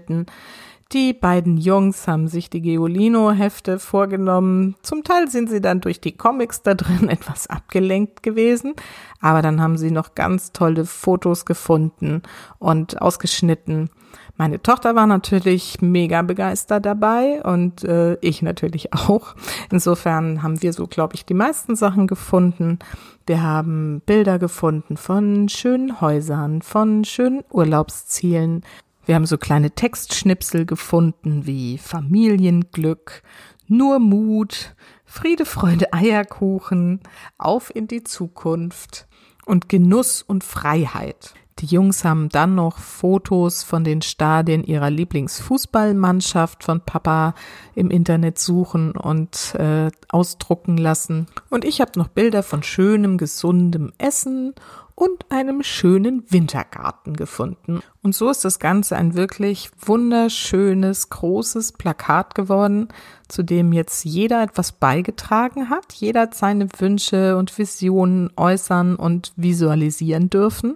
die 0.91 1.13
beiden 1.13 1.57
Jungs 1.57 2.07
haben 2.07 2.27
sich 2.27 2.49
die 2.49 2.61
Geolino-Hefte 2.61 3.77
vorgenommen. 3.77 4.75
Zum 4.81 5.03
Teil 5.03 5.29
sind 5.29 5.47
sie 5.47 5.61
dann 5.61 5.81
durch 5.81 6.01
die 6.01 6.13
Comics 6.13 6.63
da 6.63 6.73
drin 6.73 7.09
etwas 7.09 7.47
abgelenkt 7.47 8.23
gewesen, 8.23 8.73
aber 9.21 9.43
dann 9.43 9.61
haben 9.61 9.77
sie 9.77 9.91
noch 9.91 10.15
ganz 10.15 10.51
tolle 10.51 10.85
Fotos 10.85 11.45
gefunden 11.45 12.23
und 12.57 13.01
ausgeschnitten. 13.01 13.91
Meine 14.35 14.63
Tochter 14.63 14.95
war 14.95 15.05
natürlich 15.05 15.81
mega 15.81 16.21
begeistert 16.21 16.85
dabei 16.85 17.43
und 17.43 17.83
äh, 17.83 18.17
ich 18.21 18.41
natürlich 18.41 18.93
auch. 18.93 19.35
Insofern 19.71 20.41
haben 20.41 20.61
wir 20.63 20.73
so, 20.73 20.87
glaube 20.87 21.13
ich, 21.15 21.25
die 21.25 21.35
meisten 21.35 21.75
Sachen 21.75 22.07
gefunden. 22.07 22.79
Wir 23.27 23.43
haben 23.43 24.01
Bilder 24.07 24.39
gefunden 24.39 24.97
von 24.97 25.49
schönen 25.49 26.01
Häusern, 26.01 26.63
von 26.63 27.03
schönen 27.03 27.43
Urlaubszielen, 27.51 28.63
wir 29.09 29.15
haben 29.15 29.25
so 29.25 29.39
kleine 29.39 29.71
Textschnipsel 29.71 30.67
gefunden 30.67 31.47
wie 31.47 31.79
Familienglück, 31.79 33.23
nur 33.67 33.97
Mut, 33.97 34.75
Friede, 35.03 35.47
Freude, 35.47 35.91
Eierkuchen, 35.93 36.99
auf 37.39 37.75
in 37.75 37.87
die 37.87 38.03
Zukunft 38.03 39.07
und 39.47 39.67
Genuss 39.67 40.21
und 40.21 40.43
Freiheit. 40.43 41.33
Die 41.59 41.65
Jungs 41.65 42.05
haben 42.05 42.29
dann 42.29 42.55
noch 42.55 42.77
Fotos 42.77 43.63
von 43.63 43.83
den 43.83 44.01
Stadien 44.01 44.63
ihrer 44.63 44.89
Lieblingsfußballmannschaft 44.89 46.63
von 46.63 46.79
Papa 46.81 47.33
im 47.75 47.91
Internet 47.91 48.39
suchen 48.39 48.91
und 48.91 49.55
äh, 49.55 49.91
ausdrucken 50.07 50.77
lassen. 50.77 51.27
Und 51.49 51.65
ich 51.65 51.81
habe 51.81 51.99
noch 51.99 52.07
Bilder 52.07 52.43
von 52.43 52.63
schönem, 52.63 53.17
gesundem 53.17 53.91
Essen 53.97 54.53
und 54.95 55.25
einem 55.29 55.63
schönen 55.63 56.23
Wintergarten 56.29 57.15
gefunden. 57.15 57.81
Und 58.03 58.15
so 58.15 58.29
ist 58.29 58.43
das 58.43 58.59
Ganze 58.59 58.97
ein 58.97 59.15
wirklich 59.15 59.69
wunderschönes, 59.79 61.09
großes 61.09 61.73
Plakat 61.73 62.35
geworden, 62.35 62.89
zu 63.27 63.43
dem 63.43 63.71
jetzt 63.73 64.03
jeder 64.03 64.43
etwas 64.43 64.73
beigetragen 64.73 65.69
hat. 65.69 65.93
Jeder 65.93 66.21
hat 66.21 66.35
seine 66.35 66.67
Wünsche 66.79 67.37
und 67.37 67.57
Visionen 67.57 68.29
äußern 68.35 68.95
und 68.95 69.31
visualisieren 69.37 70.29
dürfen. 70.29 70.75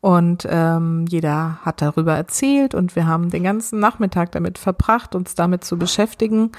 Und 0.00 0.46
ähm, 0.48 1.04
jeder 1.08 1.58
hat 1.62 1.82
darüber 1.82 2.14
erzählt 2.14 2.74
und 2.74 2.96
wir 2.96 3.06
haben 3.06 3.30
den 3.30 3.42
ganzen 3.42 3.80
Nachmittag 3.80 4.32
damit 4.32 4.58
verbracht, 4.58 5.14
uns 5.14 5.34
damit 5.34 5.62
zu 5.64 5.76
beschäftigen. 5.76 6.52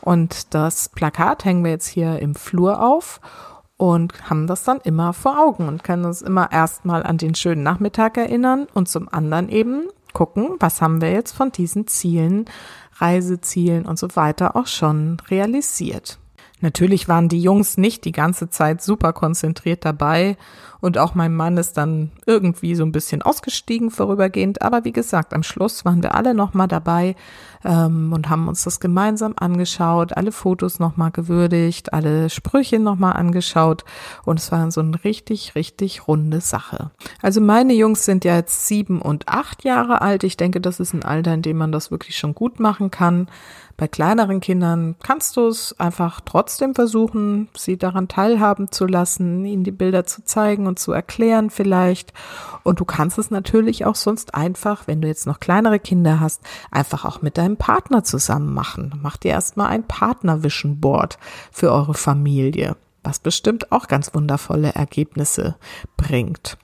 Und 0.00 0.54
das 0.54 0.88
Plakat 0.88 1.44
hängen 1.44 1.64
wir 1.64 1.72
jetzt 1.72 1.88
hier 1.88 2.20
im 2.20 2.34
Flur 2.34 2.82
auf 2.82 3.20
und 3.76 4.30
haben 4.30 4.46
das 4.46 4.64
dann 4.64 4.80
immer 4.80 5.12
vor 5.12 5.38
Augen 5.38 5.68
und 5.68 5.84
können 5.84 6.06
uns 6.06 6.22
immer 6.22 6.50
erstmal 6.50 7.02
an 7.02 7.18
den 7.18 7.34
schönen 7.34 7.62
Nachmittag 7.62 8.16
erinnern 8.16 8.66
und 8.72 8.88
zum 8.88 9.08
anderen 9.12 9.50
eben 9.50 9.82
gucken, 10.14 10.56
was 10.60 10.80
haben 10.80 11.02
wir 11.02 11.12
jetzt 11.12 11.32
von 11.32 11.52
diesen 11.52 11.86
Zielen, 11.86 12.46
Reisezielen 12.98 13.84
und 13.84 13.98
so 13.98 14.08
weiter 14.16 14.56
auch 14.56 14.66
schon 14.66 15.18
realisiert. 15.28 16.18
Natürlich 16.60 17.08
waren 17.08 17.28
die 17.28 17.40
Jungs 17.40 17.76
nicht 17.76 18.04
die 18.04 18.12
ganze 18.12 18.48
Zeit 18.48 18.82
super 18.82 19.12
konzentriert 19.12 19.84
dabei 19.84 20.36
und 20.80 20.98
auch 20.98 21.14
mein 21.14 21.34
Mann 21.34 21.56
ist 21.56 21.76
dann 21.76 22.12
irgendwie 22.26 22.74
so 22.74 22.84
ein 22.84 22.92
bisschen 22.92 23.22
ausgestiegen 23.22 23.90
vorübergehend. 23.90 24.62
Aber 24.62 24.84
wie 24.84 24.92
gesagt, 24.92 25.34
am 25.34 25.42
Schluss 25.42 25.84
waren 25.84 26.02
wir 26.02 26.14
alle 26.14 26.34
nochmal 26.34 26.68
dabei 26.68 27.16
ähm, 27.64 28.12
und 28.12 28.28
haben 28.28 28.48
uns 28.48 28.64
das 28.64 28.80
gemeinsam 28.80 29.34
angeschaut, 29.36 30.16
alle 30.16 30.32
Fotos 30.32 30.78
nochmal 30.78 31.10
gewürdigt, 31.10 31.92
alle 31.92 32.30
Sprüche 32.30 32.78
nochmal 32.78 33.14
angeschaut 33.14 33.84
und 34.24 34.38
es 34.38 34.52
war 34.52 34.70
so 34.70 34.80
eine 34.80 35.02
richtig, 35.04 35.54
richtig 35.54 36.08
runde 36.08 36.40
Sache. 36.40 36.90
Also 37.22 37.40
meine 37.40 37.72
Jungs 37.72 38.04
sind 38.04 38.24
ja 38.24 38.36
jetzt 38.36 38.66
sieben 38.66 39.00
und 39.02 39.28
acht 39.28 39.64
Jahre 39.64 40.02
alt. 40.02 40.24
Ich 40.24 40.36
denke, 40.36 40.60
das 40.60 40.80
ist 40.80 40.92
ein 40.92 41.04
Alter, 41.04 41.34
in 41.34 41.42
dem 41.42 41.56
man 41.56 41.72
das 41.72 41.90
wirklich 41.90 42.16
schon 42.16 42.34
gut 42.34 42.60
machen 42.60 42.90
kann. 42.90 43.28
Bei 43.78 43.88
kleineren 43.88 44.40
Kindern 44.40 44.96
kannst 45.02 45.36
du 45.36 45.48
es 45.48 45.78
einfach 45.78 46.22
trotzdem 46.24 46.74
versuchen, 46.74 47.48
sie 47.54 47.76
daran 47.76 48.08
teilhaben 48.08 48.72
zu 48.72 48.86
lassen, 48.86 49.44
ihnen 49.44 49.64
die 49.64 49.70
Bilder 49.70 50.06
zu 50.06 50.24
zeigen 50.24 50.66
und 50.66 50.78
zu 50.78 50.92
erklären 50.92 51.50
vielleicht. 51.50 52.14
Und 52.62 52.80
du 52.80 52.86
kannst 52.86 53.18
es 53.18 53.30
natürlich 53.30 53.84
auch 53.84 53.94
sonst 53.94 54.34
einfach, 54.34 54.86
wenn 54.86 55.02
du 55.02 55.08
jetzt 55.08 55.26
noch 55.26 55.40
kleinere 55.40 55.78
Kinder 55.78 56.20
hast, 56.20 56.40
einfach 56.70 57.04
auch 57.04 57.20
mit 57.20 57.36
deinem 57.36 57.58
Partner 57.58 58.02
zusammen 58.02 58.54
machen. 58.54 58.98
Mach 59.02 59.18
dir 59.18 59.32
erstmal 59.32 59.68
ein 59.68 59.86
Partner-Vision 59.86 60.80
Board 60.80 61.18
für 61.52 61.70
eure 61.70 61.94
Familie, 61.94 62.76
was 63.02 63.18
bestimmt 63.18 63.72
auch 63.72 63.88
ganz 63.88 64.14
wundervolle 64.14 64.70
Ergebnisse 64.70 65.56
bringt. 65.98 66.56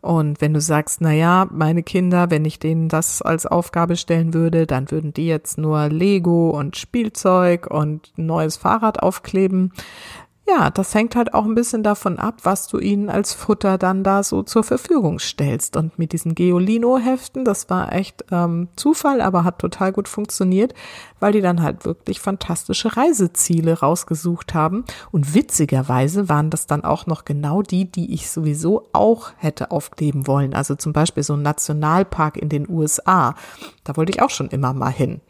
Und 0.00 0.40
wenn 0.40 0.54
du 0.54 0.60
sagst, 0.60 1.00
na 1.00 1.12
ja, 1.12 1.46
meine 1.50 1.82
Kinder, 1.82 2.30
wenn 2.30 2.44
ich 2.44 2.58
denen 2.58 2.88
das 2.88 3.20
als 3.20 3.46
Aufgabe 3.46 3.96
stellen 3.96 4.32
würde, 4.32 4.66
dann 4.66 4.90
würden 4.90 5.12
die 5.12 5.26
jetzt 5.26 5.58
nur 5.58 5.88
Lego 5.88 6.50
und 6.50 6.76
Spielzeug 6.76 7.66
und 7.66 8.12
neues 8.16 8.56
Fahrrad 8.56 9.02
aufkleben. 9.02 9.72
Ja, 10.50 10.70
das 10.70 10.94
hängt 10.94 11.14
halt 11.14 11.32
auch 11.32 11.44
ein 11.44 11.54
bisschen 11.54 11.82
davon 11.82 12.18
ab, 12.18 12.40
was 12.42 12.66
du 12.66 12.78
ihnen 12.78 13.08
als 13.08 13.32
Futter 13.32 13.78
dann 13.78 14.02
da 14.02 14.22
so 14.22 14.42
zur 14.42 14.64
Verfügung 14.64 15.18
stellst. 15.20 15.76
Und 15.76 15.98
mit 15.98 16.12
diesen 16.12 16.34
Geolino-Heften, 16.34 17.44
das 17.44 17.70
war 17.70 17.92
echt 17.92 18.24
ähm, 18.32 18.68
Zufall, 18.74 19.20
aber 19.20 19.44
hat 19.44 19.60
total 19.60 19.92
gut 19.92 20.08
funktioniert, 20.08 20.74
weil 21.20 21.32
die 21.32 21.40
dann 21.40 21.62
halt 21.62 21.84
wirklich 21.84 22.20
fantastische 22.20 22.96
Reiseziele 22.96 23.78
rausgesucht 23.78 24.52
haben. 24.52 24.84
Und 25.12 25.34
witzigerweise 25.34 26.28
waren 26.28 26.50
das 26.50 26.66
dann 26.66 26.84
auch 26.84 27.06
noch 27.06 27.24
genau 27.24 27.62
die, 27.62 27.90
die 27.90 28.12
ich 28.12 28.28
sowieso 28.30 28.88
auch 28.92 29.30
hätte 29.36 29.70
aufkleben 29.70 30.26
wollen. 30.26 30.54
Also 30.54 30.74
zum 30.74 30.92
Beispiel 30.92 31.22
so 31.22 31.34
ein 31.34 31.42
Nationalpark 31.42 32.36
in 32.36 32.48
den 32.48 32.68
USA. 32.68 33.34
Da 33.84 33.96
wollte 33.96 34.10
ich 34.10 34.20
auch 34.20 34.30
schon 34.30 34.48
immer 34.48 34.72
mal 34.72 34.90
hin. 34.90 35.20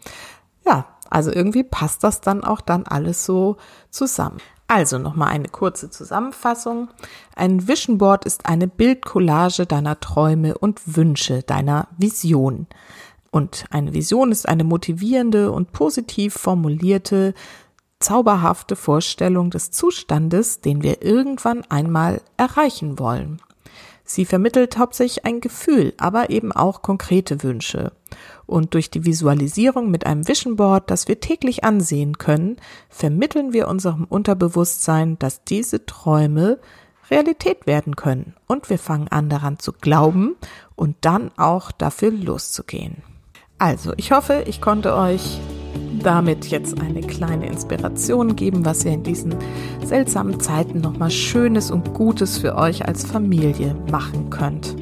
Ja, 0.67 0.87
also 1.11 1.33
irgendwie 1.33 1.65
passt 1.65 2.05
das 2.05 2.21
dann 2.21 2.43
auch 2.43 2.61
dann 2.61 2.87
alles 2.87 3.25
so 3.25 3.57
zusammen. 3.91 4.39
Also 4.71 4.99
nochmal 4.99 5.31
eine 5.31 5.49
kurze 5.49 5.91
Zusammenfassung. 5.91 6.91
Ein 7.35 7.67
Vision 7.67 7.99
Board 7.99 8.25
ist 8.25 8.47
eine 8.47 8.69
Bildcollage 8.69 9.67
deiner 9.67 9.99
Träume 9.99 10.57
und 10.57 10.81
Wünsche, 10.97 11.43
deiner 11.43 11.89
Vision. 11.99 12.69
Und 13.33 13.65
eine 13.71 13.95
Vision 13.95 14.31
ist 14.31 14.49
eine 14.49 14.63
motivierende 14.63 15.51
und 15.51 15.73
positiv 15.73 16.35
formulierte, 16.35 17.35
zauberhafte 17.99 18.77
Vorstellung 18.77 19.51
des 19.51 19.73
Zustandes, 19.73 20.61
den 20.61 20.85
wir 20.85 21.03
irgendwann 21.03 21.65
einmal 21.69 22.23
erreichen 22.37 23.01
wollen. 23.01 23.43
Sie 24.13 24.25
vermittelt 24.25 24.77
hauptsächlich 24.77 25.25
ein 25.25 25.41
Gefühl, 25.41 25.95
aber 25.97 26.31
eben 26.31 26.51
auch 26.51 26.83
konkrete 26.83 27.45
Wünsche. 27.45 27.93
Und 28.45 28.75
durch 28.75 28.91
die 28.91 29.05
Visualisierung 29.05 29.89
mit 29.89 30.05
einem 30.05 30.27
Vision 30.27 30.57
Board, 30.57 30.91
das 30.91 31.07
wir 31.07 31.21
täglich 31.21 31.63
ansehen 31.63 32.19
können, 32.19 32.57
vermitteln 32.89 33.53
wir 33.53 33.69
unserem 33.69 34.07
Unterbewusstsein, 34.07 35.17
dass 35.21 35.45
diese 35.45 35.87
Träume 35.87 36.59
Realität 37.09 37.69
werden 37.69 37.95
können. 37.95 38.35
Und 38.49 38.69
wir 38.69 38.81
fangen 38.81 39.07
an 39.07 39.29
daran 39.29 39.61
zu 39.61 39.73
glauben 39.73 40.35
und 40.75 40.97
dann 41.03 41.31
auch 41.37 41.71
dafür 41.71 42.11
loszugehen. 42.11 43.05
Also, 43.59 43.93
ich 43.97 44.11
hoffe, 44.11 44.43
ich 44.49 44.61
konnte 44.61 44.97
euch 44.97 45.39
damit 46.01 46.47
jetzt 46.47 46.81
eine 46.81 47.01
kleine 47.01 47.47
Inspiration 47.47 48.37
geben, 48.37 48.65
was 48.65 48.85
ihr 48.85 48.93
in 48.93 49.03
diesen 49.03 49.35
seltsamen 49.85 50.41
Zeiten 50.41 50.81
nochmal 50.81 51.11
Schönes 51.11 51.71
und 51.71 51.95
Gutes 51.95 52.39
für 52.39 52.57
euch 52.57 52.87
als 52.87 53.05
Familie 53.05 53.77
machen 53.91 54.31
könnt. 54.31 54.77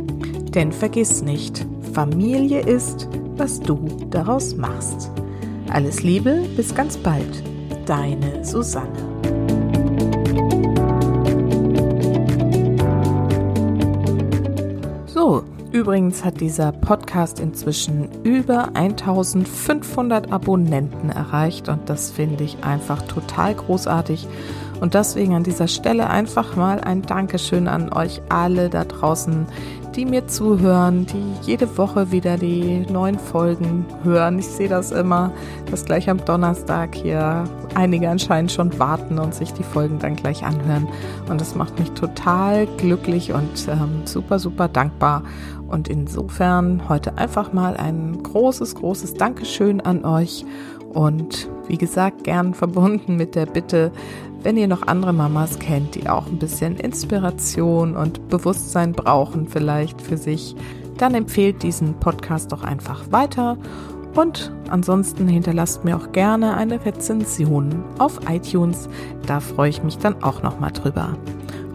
Denn 0.54 0.72
vergiss 0.72 1.22
nicht, 1.22 1.66
Familie 1.92 2.60
ist, 2.60 3.08
was 3.36 3.60
du 3.60 3.78
daraus 4.10 4.56
machst. 4.56 5.10
Alles 5.70 6.02
Liebe, 6.02 6.42
bis 6.56 6.74
ganz 6.74 6.96
bald. 6.96 7.42
Deine 7.86 8.44
Susanne. 8.44 9.57
Übrigens 15.70 16.24
hat 16.24 16.40
dieser 16.40 16.72
Podcast 16.72 17.40
inzwischen 17.40 18.08
über 18.24 18.74
1500 18.74 20.32
Abonnenten 20.32 21.10
erreicht 21.10 21.68
und 21.68 21.90
das 21.90 22.10
finde 22.10 22.44
ich 22.44 22.64
einfach 22.64 23.02
total 23.02 23.54
großartig. 23.54 24.26
Und 24.80 24.94
deswegen 24.94 25.34
an 25.34 25.42
dieser 25.42 25.68
Stelle 25.68 26.08
einfach 26.08 26.56
mal 26.56 26.80
ein 26.80 27.02
Dankeschön 27.02 27.68
an 27.68 27.92
euch 27.92 28.22
alle 28.28 28.70
da 28.70 28.84
draußen, 28.84 29.46
die 29.94 30.06
mir 30.06 30.28
zuhören, 30.28 31.06
die 31.06 31.32
jede 31.42 31.76
Woche 31.76 32.12
wieder 32.12 32.36
die 32.36 32.86
neuen 32.88 33.18
Folgen 33.18 33.84
hören. 34.04 34.38
Ich 34.38 34.46
sehe 34.46 34.68
das 34.68 34.92
immer, 34.92 35.32
dass 35.70 35.84
gleich 35.84 36.08
am 36.08 36.24
Donnerstag 36.24 36.94
hier 36.94 37.44
einige 37.74 38.08
anscheinend 38.08 38.52
schon 38.52 38.78
warten 38.78 39.18
und 39.18 39.34
sich 39.34 39.52
die 39.52 39.64
Folgen 39.64 39.98
dann 39.98 40.14
gleich 40.14 40.44
anhören. 40.44 40.86
Und 41.28 41.40
das 41.40 41.56
macht 41.56 41.78
mich 41.80 41.90
total 41.92 42.66
glücklich 42.76 43.32
und 43.32 43.66
ähm, 43.68 44.02
super, 44.04 44.38
super 44.38 44.68
dankbar. 44.68 45.24
Und 45.68 45.88
insofern 45.88 46.88
heute 46.88 47.18
einfach 47.18 47.52
mal 47.52 47.76
ein 47.76 48.22
großes, 48.22 48.74
großes 48.76 49.14
Dankeschön 49.14 49.80
an 49.80 50.04
euch. 50.04 50.44
Und 50.92 51.48
wie 51.68 51.76
gesagt, 51.76 52.24
gern 52.24 52.54
verbunden 52.54 53.16
mit 53.16 53.34
der 53.34 53.46
Bitte, 53.46 53.92
wenn 54.42 54.56
ihr 54.56 54.68
noch 54.68 54.86
andere 54.86 55.12
Mamas 55.12 55.58
kennt, 55.58 55.94
die 55.94 56.08
auch 56.08 56.26
ein 56.26 56.38
bisschen 56.38 56.76
Inspiration 56.76 57.96
und 57.96 58.28
Bewusstsein 58.28 58.92
brauchen, 58.92 59.46
vielleicht 59.46 60.00
für 60.00 60.16
sich, 60.16 60.56
dann 60.96 61.14
empfehlt 61.14 61.62
diesen 61.62 61.94
Podcast 62.00 62.52
doch 62.52 62.62
einfach 62.62 63.12
weiter. 63.12 63.58
Und 64.14 64.52
ansonsten 64.70 65.28
hinterlasst 65.28 65.84
mir 65.84 65.96
auch 65.96 66.12
gerne 66.12 66.56
eine 66.56 66.84
Rezension 66.84 67.84
auf 67.98 68.20
iTunes. 68.28 68.88
Da 69.26 69.40
freue 69.40 69.70
ich 69.70 69.82
mich 69.82 69.98
dann 69.98 70.22
auch 70.22 70.42
nochmal 70.42 70.72
drüber. 70.72 71.16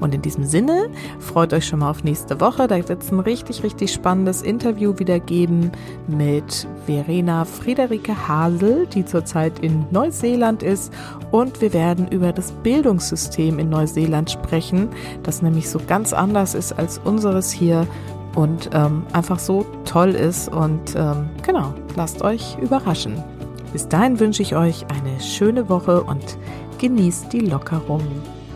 Und 0.04 0.14
in 0.14 0.22
diesem 0.22 0.44
Sinne, 0.44 0.90
freut 1.20 1.54
euch 1.54 1.66
schon 1.66 1.80
mal 1.80 1.90
auf 1.90 2.04
nächste 2.04 2.42
Woche. 2.42 2.68
Da 2.68 2.76
wird 2.76 3.02
es 3.02 3.10
ein 3.10 3.22
richtig, 3.22 3.64
richtig 3.64 3.94
spannendes 3.94 4.42
Interview 4.42 5.00
wieder 5.00 5.18
geben 5.22 5.72
mit 6.10 6.68
Verena 6.86 7.46
Friederike 7.46 8.28
Hasel, 8.28 8.86
die 8.88 9.06
zurzeit 9.06 9.60
in 9.60 9.86
Neuseeland 9.92 10.62
ist. 10.62 10.92
Und 11.32 11.62
wir 11.62 11.72
werden 11.72 12.10
über 12.10 12.34
das 12.34 12.52
Bildungssystem 12.52 13.60
in 13.60 13.70
Neuseeland 13.70 14.30
sprechen, 14.30 14.90
das 15.24 15.42
nämlich 15.42 15.70
so 15.70 15.80
ganz 15.88 16.12
anders 16.12 16.54
ist 16.54 16.74
als 16.74 16.98
unseres 16.98 17.50
hier 17.50 17.88
und 18.36 18.72
ähm, 18.74 19.04
einfach 19.14 19.40
so 19.40 19.66
toll 19.86 20.10
ist. 20.10 20.50
Und 20.50 20.98
ähm, 20.98 21.30
genau, 21.44 21.74
lasst 21.96 22.22
euch 22.24 22.58
überraschen. 22.62 23.24
Bis 23.72 23.88
dahin 23.88 24.20
wünsche 24.20 24.42
ich 24.42 24.54
euch 24.54 24.86
eine 24.90 25.22
schöne 25.22 25.70
Woche 25.70 26.04
und 26.04 26.38
genießt 26.80 27.32
die 27.32 27.40
Lockerung. 27.40 28.02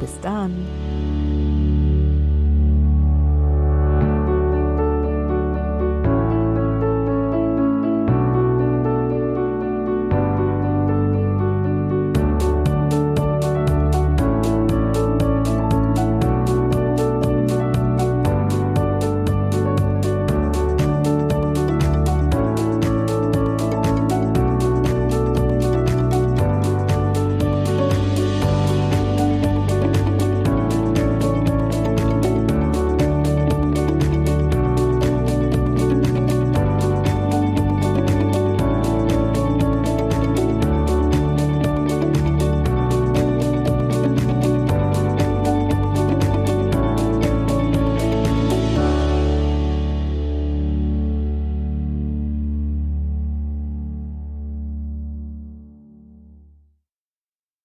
Bis 0.02 0.20
dann. 0.20 0.54